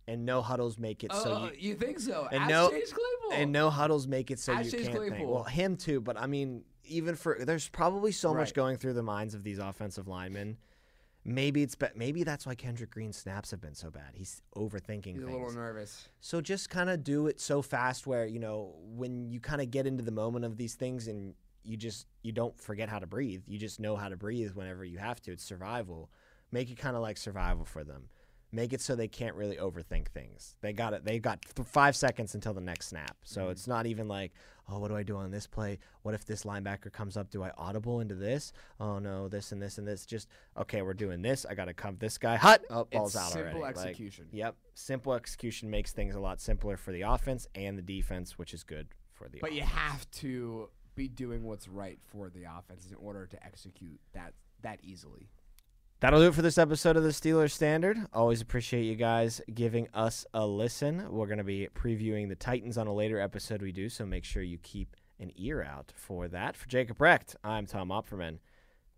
And 0.09 0.25
no 0.25 0.41
huddles 0.41 0.79
make 0.79 1.05
it 1.05 1.13
so 1.13 1.43
oh, 1.43 1.51
you, 1.53 1.71
you 1.71 1.75
think 1.75 2.01
so? 2.01 2.27
and 2.33 2.45
Ask 2.45 2.51
no- 2.51 2.71
Chase 2.71 2.93
Claypool. 2.95 3.39
and 3.43 3.53
no 3.53 3.69
huddles 3.69 4.09
make 4.09 4.31
it 4.31 4.39
so 4.39 4.55
Ask 4.55 4.65
you 4.73 4.79
Chase 4.79 4.89
can't 4.89 5.11
think. 5.11 5.29
Well, 5.29 5.45
him 5.45 5.77
too, 5.77 6.01
but 6.01 6.19
I 6.19 6.27
mean, 6.27 6.65
even 6.85 7.15
for 7.15 7.37
there's 7.41 7.69
probably 7.69 8.13
so 8.13 8.33
much 8.33 8.55
going 8.55 8.79
through 8.79 8.95
the 8.95 9.03
minds 9.03 9.35
of 9.35 9.45
these 9.45 9.59
offensive 9.59 10.09
linemen. 10.09 10.57
Maybe 11.27 11.63
it's 11.63 11.75
be- 11.75 11.87
maybe 11.95 12.23
that's 12.23 12.47
why 12.47 12.55
Kendrick 12.55 12.91
Green's 12.91 13.17
snaps 13.17 13.51
have 13.51 13.61
been 13.61 13.75
so 13.75 13.91
bad. 13.91 14.13
He's 14.15 14.43
overthinking 14.57 15.15
He's 15.15 15.23
a 15.23 15.27
things. 15.27 15.33
little 15.33 15.53
nervous. 15.53 16.09
So 16.21 16.43
just 16.43 16.69
kind 16.69 16.89
of 16.91 17.03
do 17.05 17.27
it 17.27 17.41
so 17.41 17.61
fast 17.63 18.07
where 18.07 18.27
you 18.27 18.39
know 18.39 18.75
when 18.83 19.31
you 19.31 19.41
kind 19.41 19.61
of 19.63 19.71
get 19.71 19.87
into 19.87 20.03
the 20.05 20.11
moment 20.13 20.45
of 20.45 20.57
these 20.59 20.75
things 20.75 21.09
and 21.09 21.35
you 21.64 21.77
just 21.77 22.07
you 22.22 22.33
don't 22.33 22.59
forget 22.61 22.88
how 22.88 22.98
to 22.98 23.07
breathe. 23.07 23.42
You 23.46 23.59
just 23.59 23.81
know 23.81 23.96
how 23.96 24.09
to 24.09 24.16
breathe 24.16 24.53
whenever 24.53 24.85
you 24.85 24.98
have 24.98 25.20
to. 25.22 25.33
It's 25.33 25.44
survival. 25.44 26.11
Make 26.53 26.70
it 26.70 26.79
kind 26.79 26.94
of 26.94 27.03
like 27.03 27.16
survival 27.16 27.64
for 27.64 27.83
them. 27.83 28.09
Make 28.53 28.72
it 28.72 28.81
so 28.81 28.94
they 28.94 29.09
can't 29.09 29.35
really 29.35 29.57
overthink 29.57 30.09
things. 30.09 30.57
They 30.61 30.72
got 30.72 30.92
it. 30.92 31.05
They 31.05 31.18
got 31.18 31.42
th- 31.42 31.66
five 31.66 31.96
seconds 31.96 32.37
until 32.37 32.55
the 32.55 32.61
next 32.61 32.88
snap. 32.88 33.16
So 33.24 33.42
mm-hmm. 33.42 33.50
it's 33.50 33.66
not 33.66 33.87
even 33.87 34.07
like, 34.07 34.31
oh, 34.68 34.79
what 34.79 34.88
do 34.88 34.96
I 34.96 35.03
do 35.03 35.16
on 35.16 35.33
this 35.33 35.48
play? 35.48 35.81
What 36.03 36.14
if 36.14 36.24
this 36.24 36.44
linebacker 36.44 36.92
comes 36.92 37.16
up? 37.16 37.31
Do 37.31 37.42
I 37.42 37.50
audible 37.59 37.98
into 37.98 38.14
this? 38.14 38.53
Oh 38.79 39.00
no, 39.00 39.27
this 39.27 39.50
and 39.50 39.61
this 39.61 39.79
and 39.79 39.88
this. 39.88 40.07
Just 40.07 40.29
okay, 40.57 40.83
we're 40.83 40.94
doing 40.94 41.20
this. 41.20 41.44
I 41.44 41.55
got 41.55 41.64
to 41.64 41.74
come 41.74 41.96
this 41.98 42.16
guy. 42.16 42.37
Hut. 42.37 42.64
Oh, 42.70 42.85
ball's 42.85 43.16
it's 43.16 43.24
out 43.24 43.33
simple 43.33 43.61
already. 43.61 43.77
Like, 43.77 43.87
execution. 43.87 44.27
Yep. 44.31 44.55
Simple 44.74 45.14
execution 45.14 45.70
makes 45.70 45.90
things 45.90 46.14
a 46.14 46.20
lot 46.20 46.40
simpler 46.40 46.77
for 46.77 46.92
the 46.92 47.03
offense 47.03 47.48
and 47.57 47.77
the 47.77 47.83
defense, 47.83 48.38
which 48.38 48.55
is 48.55 48.62
good 48.62 48.87
for 49.14 49.29
the 49.29 49.40
But 49.40 49.53
you 49.53 49.62
have 49.62 50.09
to 50.12 50.68
be 50.94 51.09
doing 51.09 51.44
what's 51.44 51.68
right 51.68 51.98
for 52.07 52.28
the 52.28 52.44
offense 52.44 52.87
in 52.88 52.94
order 52.96 53.26
to 53.26 53.44
execute 53.44 54.00
that 54.12 54.35
that 54.62 54.80
easily. 54.83 55.28
That'll 56.00 56.20
do 56.20 56.28
it 56.28 56.35
for 56.35 56.42
this 56.42 56.59
episode 56.59 56.96
of 56.96 57.02
the 57.02 57.11
Steelers 57.11 57.52
Standard. 57.52 57.98
Always 58.12 58.40
appreciate 58.40 58.83
you 58.83 58.94
guys 58.94 59.40
giving 59.52 59.88
us 59.94 60.26
a 60.35 60.46
listen. 60.46 61.07
We're 61.11 61.26
going 61.26 61.38
to 61.38 61.44
be 61.44 61.68
previewing 61.74 62.28
the 62.28 62.35
Titans 62.35 62.76
on 62.76 62.87
a 62.87 62.92
later 62.92 63.18
episode 63.18 63.62
we 63.62 63.72
do, 63.72 63.88
so 63.88 64.04
make 64.04 64.24
sure 64.24 64.42
you 64.42 64.59
keep 64.59 64.96
an 65.18 65.33
ear 65.37 65.62
out 65.62 65.92
for 65.96 66.28
that. 66.28 66.57
For 66.57 66.68
Jacob 66.68 67.00
Recht, 67.00 67.37
I'm 67.42 67.66
Tom 67.66 67.88
Opferman. 67.88 68.38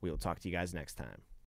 We 0.00 0.10
will 0.10 0.18
talk 0.18 0.40
to 0.40 0.48
you 0.48 0.54
guys 0.54 0.74
next 0.74 0.94
time. 0.94 1.22